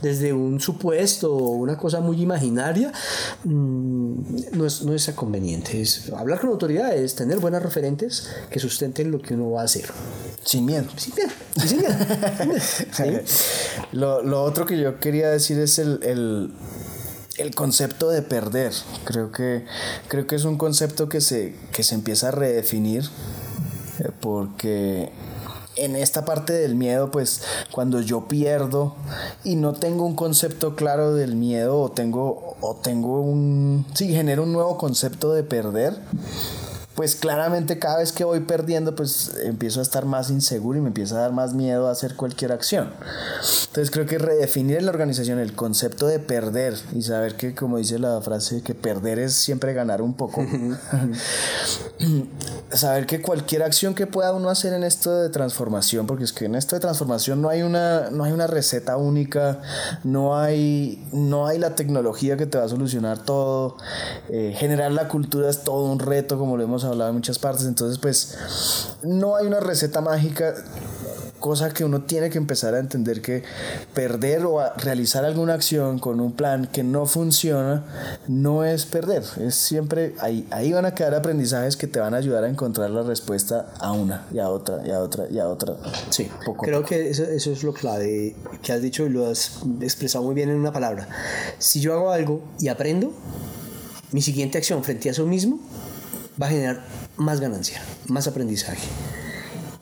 desde 0.02 0.32
un 0.32 0.60
supuesto 0.60 1.34
o 1.34 1.52
una 1.52 1.76
cosa 1.76 2.00
muy 2.00 2.20
imaginaria, 2.20 2.92
mm, 3.44 4.14
no 4.52 4.66
es, 4.66 4.82
no 4.82 4.94
es 4.94 5.08
conveniente. 5.14 5.80
Es, 5.80 6.10
hablar 6.12 6.40
con 6.40 6.50
autoridad 6.50 6.94
es 6.96 7.14
tener 7.14 7.38
buenas 7.38 7.62
referentes 7.62 8.28
que 8.50 8.58
sustenten 8.58 9.10
lo 9.10 9.20
que 9.20 9.34
uno 9.34 9.50
va 9.52 9.62
a 9.62 9.64
hacer. 9.64 9.86
Sin 10.44 10.64
miedo. 10.64 10.86
Señor. 10.96 11.92
Sí. 12.92 13.04
Lo, 13.92 14.22
lo 14.22 14.42
otro 14.42 14.66
que 14.66 14.78
yo 14.78 14.98
quería 15.00 15.30
decir 15.30 15.58
es 15.58 15.78
el, 15.78 16.00
el, 16.02 16.52
el 17.38 17.54
concepto 17.54 18.10
de 18.10 18.22
perder. 18.22 18.72
Creo 19.04 19.32
que, 19.32 19.64
creo 20.08 20.26
que 20.26 20.36
es 20.36 20.44
un 20.44 20.56
concepto 20.56 21.08
que 21.08 21.20
se, 21.20 21.54
que 21.72 21.82
se 21.82 21.94
empieza 21.94 22.28
a 22.28 22.30
redefinir 22.30 23.04
eh, 23.98 24.10
porque 24.20 25.10
en 25.76 25.96
esta 25.96 26.24
parte 26.24 26.52
del 26.52 26.74
miedo, 26.74 27.10
pues 27.10 27.42
cuando 27.70 28.00
yo 28.00 28.28
pierdo 28.28 28.94
y 29.42 29.56
no 29.56 29.72
tengo 29.74 30.04
un 30.04 30.14
concepto 30.14 30.76
claro 30.76 31.14
del 31.14 31.36
miedo 31.36 31.80
o 31.80 31.90
tengo, 31.90 32.56
o 32.60 32.76
tengo 32.76 33.20
un, 33.20 33.86
sí, 33.94 34.08
genero 34.08 34.44
un 34.44 34.52
nuevo 34.52 34.78
concepto 34.78 35.32
de 35.32 35.42
perder, 35.42 35.98
pues 36.94 37.16
claramente 37.16 37.78
cada 37.78 37.98
vez 37.98 38.12
que 38.12 38.24
voy 38.24 38.40
perdiendo, 38.40 38.94
pues 38.94 39.32
empiezo 39.42 39.80
a 39.80 39.82
estar 39.82 40.04
más 40.04 40.30
inseguro 40.30 40.78
y 40.78 40.82
me 40.82 40.88
empieza 40.88 41.16
a 41.16 41.20
dar 41.22 41.32
más 41.32 41.52
miedo 41.52 41.88
a 41.88 41.90
hacer 41.90 42.14
cualquier 42.14 42.52
acción. 42.52 42.92
Entonces 43.66 43.90
creo 43.90 44.06
que 44.06 44.18
redefinir 44.18 44.76
en 44.76 44.86
la 44.86 44.92
organización 44.92 45.40
el 45.40 45.54
concepto 45.54 46.06
de 46.06 46.20
perder 46.20 46.74
y 46.94 47.02
saber 47.02 47.34
que, 47.34 47.54
como 47.54 47.78
dice 47.78 47.98
la 47.98 48.20
frase, 48.20 48.62
que 48.62 48.74
perder 48.74 49.18
es 49.18 49.34
siempre 49.34 49.74
ganar 49.74 50.02
un 50.02 50.14
poco. 50.14 50.44
saber 52.70 53.06
que 53.06 53.20
cualquier 53.20 53.64
acción 53.64 53.94
que 53.94 54.06
pueda 54.06 54.32
uno 54.32 54.48
hacer 54.48 54.72
en 54.72 54.84
esto 54.84 55.16
de 55.16 55.30
transformación, 55.30 56.06
porque 56.06 56.24
es 56.24 56.32
que 56.32 56.44
en 56.44 56.54
esto 56.54 56.76
de 56.76 56.80
transformación 56.80 57.42
no 57.42 57.48
hay 57.48 57.62
una, 57.62 58.10
no 58.10 58.22
hay 58.24 58.32
una 58.32 58.46
receta 58.46 58.96
única, 58.96 59.60
no 60.04 60.38
hay, 60.38 61.04
no 61.12 61.46
hay 61.46 61.58
la 61.58 61.74
tecnología 61.74 62.36
que 62.36 62.46
te 62.46 62.58
va 62.58 62.64
a 62.64 62.68
solucionar 62.68 63.18
todo. 63.18 63.76
Eh, 64.28 64.54
generar 64.56 64.92
la 64.92 65.08
cultura 65.08 65.50
es 65.50 65.64
todo 65.64 65.90
un 65.90 65.98
reto, 65.98 66.38
como 66.38 66.56
lo 66.56 66.62
hemos 66.62 66.83
hablado 66.84 67.10
en 67.10 67.16
muchas 67.16 67.38
partes. 67.38 67.66
Entonces, 67.66 67.98
pues, 67.98 68.36
no 69.02 69.36
hay 69.36 69.46
una 69.46 69.60
receta 69.60 70.00
mágica 70.00 70.54
cosa 71.44 71.74
que 71.74 71.84
uno 71.84 72.00
tiene 72.04 72.30
que 72.30 72.38
empezar 72.38 72.74
a 72.74 72.78
entender 72.78 73.20
que 73.20 73.42
perder 73.92 74.46
o 74.46 74.60
a 74.60 74.72
realizar 74.78 75.26
alguna 75.26 75.52
acción 75.52 75.98
con 75.98 76.18
un 76.18 76.32
plan 76.32 76.70
que 76.72 76.82
no 76.82 77.04
funciona 77.04 77.84
no 78.28 78.64
es 78.64 78.86
perder, 78.86 79.24
es 79.38 79.54
siempre 79.54 80.14
ahí, 80.20 80.48
ahí 80.50 80.72
van 80.72 80.86
a 80.86 80.94
quedar 80.94 81.14
aprendizajes 81.14 81.76
que 81.76 81.86
te 81.86 82.00
van 82.00 82.14
a 82.14 82.16
ayudar 82.16 82.44
a 82.44 82.48
encontrar 82.48 82.88
la 82.88 83.02
respuesta 83.02 83.74
a 83.78 83.92
una 83.92 84.24
y 84.32 84.38
a 84.38 84.48
otra 84.48 84.80
y 84.86 84.90
a 84.90 85.00
otra 85.00 85.26
y 85.30 85.38
a 85.38 85.46
otra. 85.46 85.74
Sí, 86.08 86.30
Poco 86.46 86.64
creo 86.64 86.82
que 86.82 87.10
eso, 87.10 87.24
eso 87.24 87.52
es 87.52 87.62
lo 87.62 87.74
clave 87.74 88.34
que 88.62 88.72
has 88.72 88.80
dicho 88.80 89.04
y 89.04 89.10
lo 89.10 89.28
has 89.28 89.58
expresado 89.82 90.24
muy 90.24 90.34
bien 90.34 90.48
en 90.48 90.56
una 90.56 90.72
palabra. 90.72 91.06
Si 91.58 91.78
yo 91.78 91.92
hago 91.92 92.10
algo 92.10 92.40
y 92.58 92.68
aprendo, 92.68 93.12
mi 94.12 94.22
siguiente 94.22 94.56
acción 94.56 94.82
frente 94.82 95.10
a 95.10 95.12
eso 95.12 95.26
mismo 95.26 95.60
va 96.40 96.46
a 96.46 96.50
generar 96.50 96.84
más 97.16 97.40
ganancia, 97.40 97.82
más 98.08 98.26
aprendizaje. 98.26 98.86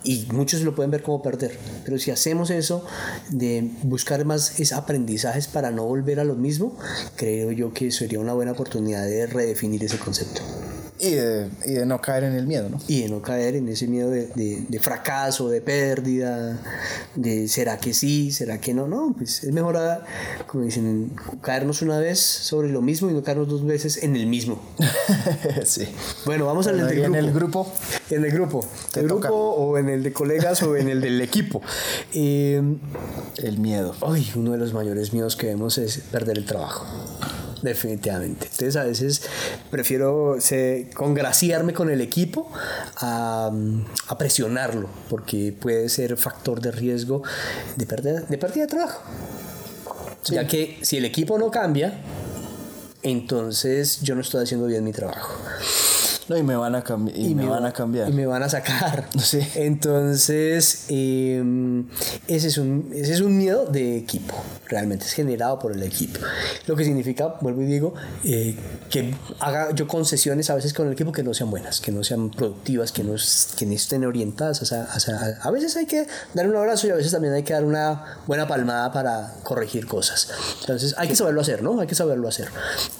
Y 0.04 0.26
muchos 0.32 0.62
lo 0.62 0.74
pueden 0.74 0.90
ver 0.90 1.02
como 1.02 1.22
perder. 1.22 1.56
Pero 1.84 1.98
si 1.98 2.10
hacemos 2.10 2.50
eso 2.50 2.84
de 3.30 3.70
buscar 3.82 4.24
más 4.24 4.58
es 4.58 4.72
aprendizajes 4.72 5.46
para 5.46 5.70
no 5.70 5.84
volver 5.84 6.18
a 6.18 6.24
lo 6.24 6.34
mismo, 6.34 6.76
creo 7.16 7.52
yo 7.52 7.72
que 7.72 7.92
sería 7.92 8.18
una 8.18 8.32
buena 8.32 8.52
oportunidad 8.52 9.04
de 9.04 9.26
redefinir 9.26 9.84
ese 9.84 9.98
concepto. 9.98 10.42
Y 11.04 11.10
de, 11.16 11.48
y 11.66 11.72
de 11.72 11.84
no 11.84 12.00
caer 12.00 12.22
en 12.22 12.34
el 12.34 12.46
miedo, 12.46 12.68
¿no? 12.68 12.78
Y 12.86 13.02
de 13.02 13.08
no 13.08 13.20
caer 13.20 13.56
en 13.56 13.68
ese 13.68 13.88
miedo 13.88 14.08
de, 14.08 14.28
de- 14.28 14.64
de 14.68 14.78
fracaso, 14.78 15.48
de 15.48 15.60
pérdida, 15.60 16.62
de 17.16 17.48
será 17.48 17.76
que 17.78 17.92
sí, 17.92 18.30
será 18.30 18.60
que 18.60 18.72
no. 18.72 18.86
No, 18.86 19.12
pues 19.18 19.42
es 19.42 19.52
mejor, 19.52 19.76
ah, 19.78 20.04
como 20.46 20.62
dicen, 20.62 21.10
caernos 21.42 21.82
una 21.82 21.98
vez 21.98 22.20
sobre 22.20 22.68
lo 22.68 22.82
mismo 22.82 23.10
y 23.10 23.14
no 23.14 23.22
caernos 23.24 23.48
dos 23.48 23.64
veces 23.66 24.04
en 24.04 24.14
el 24.14 24.26
mismo. 24.28 24.60
sí. 25.64 25.88
Bueno, 26.24 26.46
vamos 26.46 26.68
al 26.68 26.78
del 26.78 26.96
y 26.96 27.02
en 27.02 27.12
grupo. 27.12 27.18
el 27.18 27.32
grupo 27.32 27.72
En 28.10 28.24
el 28.24 28.30
grupo. 28.30 28.66
Te 28.92 29.00
el 29.00 29.08
toca. 29.08 29.26
grupo 29.28 29.42
o 29.50 29.78
en 29.78 29.88
el 29.88 30.04
de 30.04 30.12
colegas 30.12 30.62
o 30.62 30.76
en 30.76 30.88
el 30.88 31.00
del 31.00 31.20
equipo. 31.20 31.60
Eh, 32.14 32.62
el 33.38 33.58
miedo. 33.58 33.96
Ay, 34.06 34.30
uno 34.36 34.52
de 34.52 34.58
los 34.58 34.72
mayores 34.74 35.12
miedos 35.12 35.34
que 35.34 35.46
vemos 35.48 35.78
es 35.78 35.98
perder 35.98 36.38
el 36.38 36.44
trabajo. 36.44 36.86
Definitivamente. 37.62 38.46
Entonces 38.50 38.76
a 38.76 38.84
veces 38.84 39.22
prefiero 39.70 40.36
se- 40.40 40.90
congraciarme 40.94 41.72
con 41.72 41.88
el 41.90 42.00
equipo 42.00 42.50
a, 42.96 43.50
a 44.08 44.18
presionarlo, 44.18 44.88
porque 45.08 45.52
puede 45.58 45.88
ser 45.88 46.16
factor 46.16 46.60
de 46.60 46.72
riesgo 46.72 47.22
de 47.76 47.86
pérdida 47.86 48.20
de, 48.22 48.38
pérdida 48.38 48.62
de 48.64 48.68
trabajo. 48.68 49.02
Ya 50.26 50.46
que 50.46 50.78
si 50.82 50.96
el 50.98 51.04
equipo 51.04 51.38
no 51.38 51.50
cambia, 51.50 52.00
entonces 53.02 54.00
yo 54.02 54.14
no 54.14 54.20
estoy 54.20 54.42
haciendo 54.44 54.66
bien 54.66 54.84
mi 54.84 54.92
trabajo. 54.92 55.36
No, 56.28 56.36
y 56.36 56.42
me 56.42 56.56
van 56.56 56.74
a, 56.74 56.84
cambi- 56.84 57.12
y 57.14 57.34
me 57.34 57.46
van 57.46 57.64
a 57.66 57.72
cambiar. 57.72 58.08
Y 58.08 58.12
me 58.12 58.26
van 58.26 58.42
a 58.42 58.48
sacar. 58.48 59.08
Sí. 59.18 59.40
Entonces, 59.54 60.86
eh, 60.88 61.84
ese, 62.28 62.48
es 62.48 62.58
un, 62.58 62.90
ese 62.94 63.12
es 63.12 63.20
un 63.20 63.36
miedo 63.36 63.66
de 63.66 63.96
equipo. 63.96 64.34
Realmente 64.68 65.04
es 65.04 65.12
generado 65.12 65.58
por 65.58 65.72
el 65.72 65.82
equipo. 65.82 66.18
Lo 66.66 66.74
que 66.76 66.84
significa, 66.84 67.34
vuelvo 67.40 67.62
y 67.62 67.66
digo, 67.66 67.94
eh, 68.24 68.56
que 68.90 69.14
haga 69.40 69.72
yo 69.74 69.86
concesiones 69.86 70.48
a 70.50 70.54
veces 70.54 70.72
con 70.72 70.86
el 70.86 70.94
equipo 70.94 71.12
que 71.12 71.22
no 71.22 71.34
sean 71.34 71.50
buenas, 71.50 71.80
que 71.80 71.92
no 71.92 72.02
sean 72.02 72.30
productivas, 72.30 72.90
que 72.92 73.04
no, 73.04 73.14
que 73.56 73.66
no 73.66 73.72
estén 73.74 74.04
orientadas. 74.04 74.62
hacia- 74.62 74.84
hacia- 74.84 75.38
a 75.42 75.50
veces 75.50 75.76
hay 75.76 75.86
que 75.86 76.06
dar 76.34 76.48
un 76.48 76.56
abrazo 76.56 76.86
y 76.86 76.90
a 76.90 76.94
veces 76.94 77.12
también 77.12 77.34
hay 77.34 77.42
que 77.42 77.52
dar 77.52 77.64
una 77.64 78.18
buena 78.26 78.46
palmada 78.48 78.92
para 78.92 79.34
corregir 79.42 79.86
cosas. 79.86 80.28
Entonces, 80.60 80.94
hay 80.96 81.08
que 81.08 81.16
saberlo 81.16 81.40
hacer, 81.40 81.62
¿no? 81.62 81.78
Hay 81.80 81.86
que 81.86 81.94
saberlo 81.94 82.28
hacer. 82.28 82.48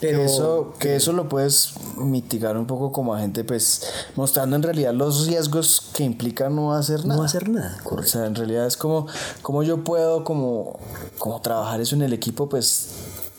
Pero 0.01 0.19
Que 0.19 0.25
eso, 0.27 0.75
que 0.79 0.97
eso 0.97 1.13
lo 1.13 1.29
puedes 1.29 1.73
mitigar 1.97 2.57
un 2.57 2.67
poco 2.67 2.93
como 2.93 3.15
agente, 3.23 3.45
pues 3.45 3.83
mostrando 4.17 4.57
en 4.57 4.63
realidad 4.63 4.93
los 4.93 5.27
riesgos 5.27 5.91
que 5.95 6.05
implica 6.05 6.49
no 6.49 6.75
hacer 6.75 7.05
nada. 7.05 7.21
no 7.21 7.25
hacer 7.25 7.49
nada. 7.49 7.79
O 7.85 8.03
sea, 8.03 8.27
en 8.27 8.35
realidad 8.35 8.67
es 8.67 8.77
como, 8.77 9.07
como 9.43 9.63
yo 9.63 9.85
puedo 9.85 10.25
como, 10.25 10.79
como 11.19 11.41
trabajar 11.41 11.81
eso 11.81 11.95
en 11.95 12.03
el 12.03 12.13
equipo, 12.13 12.49
pues 12.49 12.89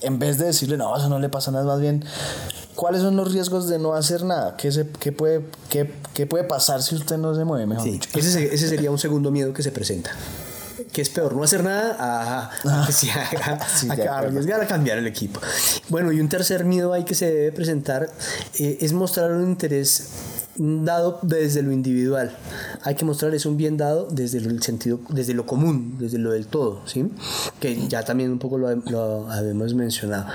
en 0.02 0.20
vez 0.20 0.38
de 0.38 0.46
decirle, 0.46 0.78
no, 0.78 0.96
eso 0.96 1.10
no 1.10 1.20
le 1.20 1.30
pasa 1.30 1.52
nada, 1.52 1.66
más 1.66 1.80
bien, 1.80 2.04
¿cuáles 2.76 3.02
son 3.02 3.16
los 3.16 3.32
riesgos 3.32 3.68
de 3.68 3.80
no 3.80 3.94
hacer 3.94 4.24
nada? 4.24 4.56
¿Qué, 4.58 4.72
se, 4.72 4.90
qué, 4.90 5.12
puede, 5.12 5.46
qué, 5.70 5.94
qué 6.14 6.26
puede 6.26 6.44
pasar 6.44 6.82
si 6.84 6.96
usted 6.96 7.18
no 7.18 7.34
se 7.36 7.46
mueve 7.46 7.66
mejor? 7.66 7.84
Sí, 7.84 7.92
dicho? 7.92 8.10
ese, 8.14 8.54
ese 8.54 8.68
sería 8.68 8.92
un 8.92 9.00
segundo 9.00 9.32
miedo 9.32 9.54
que 9.54 9.64
se 9.64 9.72
presenta. 9.72 10.12
¿Qué 10.92 11.02
es 11.02 11.10
peor? 11.10 11.36
¿No 11.36 11.44
hacer 11.44 11.64
nada? 11.64 11.96
A, 12.00 12.82
a, 12.84 12.86
que 12.86 12.92
se 12.94 13.12
haga- 13.12 13.60
Sí, 13.76 13.88
a- 13.90 13.94
a 14.16 14.18
arriesgar 14.20 14.62
a 14.62 14.68
cambiar 14.68 14.98
el 14.98 15.08
equipo. 15.08 15.40
Bueno, 15.90 16.12
y 16.12 16.20
un 16.20 16.30
tercer 16.30 16.66
miedo 16.66 16.94
ahí 16.94 17.04
que 17.04 17.16
se 17.16 17.32
debe 17.32 17.52
presentar 17.52 18.10
eh, 18.60 18.78
es 18.82 18.94
mostrar 18.94 19.32
un 19.32 19.44
interés 19.44 20.10
dado 20.56 21.20
desde 21.24 21.62
lo 21.64 21.72
individual. 21.72 22.36
Hay 22.84 22.96
que 22.96 23.06
mostrar 23.06 23.34
es 23.34 23.46
un 23.46 23.58
bien 23.58 23.78
dado 23.78 24.08
desde 24.12 24.40
el 24.40 24.62
sentido, 24.62 25.00
desde 25.10 25.34
lo 25.34 25.46
común, 25.46 25.96
desde 26.00 26.18
lo 26.18 26.32
del 26.32 26.48
todo, 26.48 26.82
¿sí? 26.86 27.10
Que 27.60 27.88
ya 27.88 28.04
también 28.04 28.32
un 28.32 28.40
poco 28.40 28.58
lo, 28.58 28.74
lo 28.76 29.32
habíamos 29.32 29.74
mencionado. 29.74 30.26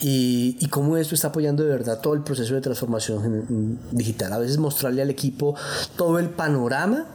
Y, 0.00 0.56
y 0.60 0.68
cómo 0.68 0.96
esto 0.96 1.14
está 1.14 1.28
apoyando 1.28 1.64
de 1.64 1.70
verdad 1.70 2.00
todo 2.00 2.14
el 2.14 2.22
proceso 2.22 2.54
de 2.54 2.60
transformación 2.60 3.78
digital. 3.90 4.32
A 4.32 4.38
veces 4.38 4.58
mostrarle 4.58 5.02
al 5.02 5.10
equipo 5.10 5.54
todo 5.96 6.18
el 6.18 6.30
panorama 6.30 7.06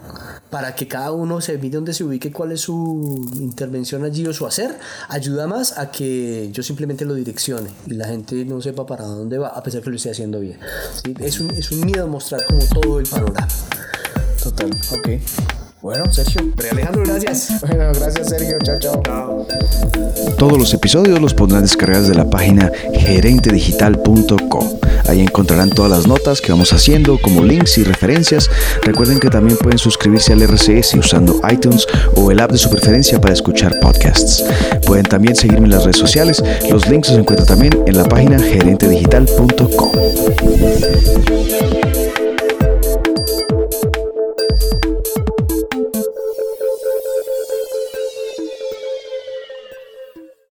para 0.49 0.75
que 0.75 0.88
cada 0.88 1.12
uno 1.12 1.41
se 1.41 1.58
mire 1.58 1.75
dónde 1.75 1.93
se 1.93 2.03
ubique, 2.03 2.32
cuál 2.32 2.51
es 2.51 2.62
su 2.62 3.27
intervención 3.39 4.03
allí 4.03 4.27
o 4.27 4.34
su 4.34 4.45
hacer, 4.45 4.77
ayuda 5.10 5.47
más 5.47 5.77
a 5.77 5.89
que 5.89 6.49
yo 6.51 6.62
simplemente 6.62 7.06
lo 7.06 7.15
direccione 7.15 7.71
y 7.88 7.95
la 7.95 8.08
gente 8.08 8.45
no 8.45 8.62
sepa 8.62 8.86
para 8.86 9.06
dónde 9.06 9.39
va, 9.39 9.47
a 9.47 9.63
pesar 9.63 9.82
que 9.82 9.89
lo 9.89 9.95
esté 9.95 10.12
haciendo 10.12 10.39
bien. 10.39 10.60
¿sí? 11.03 11.15
Es, 11.19 11.39
un, 11.39 11.49
es 11.51 11.71
un 11.71 11.86
miedo 11.86 12.08
mostrar 12.08 12.45
como 12.45 12.62
todo 12.67 12.99
el 12.99 13.08
panorama. 13.08 13.47
Total, 14.43 14.69
ok. 14.91 15.10
Bueno, 15.82 16.12
Sergio. 16.13 16.41
Alejandro, 16.71 17.03
gracias. 17.06 17.62
Bueno, 17.62 17.91
gracias, 17.93 18.29
Sergio. 18.29 18.58
Chao, 18.63 18.77
chao. 18.79 19.47
Todos 20.38 20.58
los 20.58 20.73
episodios 20.73 21.21
los 21.21 21.34
podrán 21.34 21.62
descargar 21.62 22.01
desde 22.01 22.15
la 22.15 22.29
página 22.29 22.71
gerentedigital.com. 22.93 24.79
Ahí 25.08 25.21
encontrarán 25.21 25.69
todas 25.69 25.91
las 25.91 26.08
notas 26.08 26.41
que 26.41 26.51
vamos 26.51 26.71
haciendo, 26.71 27.17
como 27.21 27.43
links 27.43 27.77
y 27.77 27.84
referencias. 27.84 28.49
Recuerden 28.82 29.19
que 29.19 29.29
también 29.29 29.58
pueden 29.58 29.77
suscribirse 29.77 30.32
al 30.34 30.41
RCS 30.41 30.93
usando 30.95 31.41
iTunes 31.51 31.86
o 32.15 32.32
el 32.32 32.39
app 32.39 32.51
de 32.51 32.58
su 32.58 32.69
preferencia 32.69 33.19
para 33.21 33.34
escuchar 33.34 33.79
podcasts. 33.82 34.43
Pueden 34.86 35.06
también 35.06 35.36
seguirme 35.36 35.65
en 35.65 35.71
las 35.71 35.84
redes 35.84 35.97
sociales. 35.97 36.43
Los 36.69 36.88
links 36.89 37.10
los 37.10 37.19
encuentran 37.19 37.47
también 37.47 37.84
en 37.86 37.97
la 37.97 38.06
página 38.06 38.39
gerentedigital.com. 38.39 39.91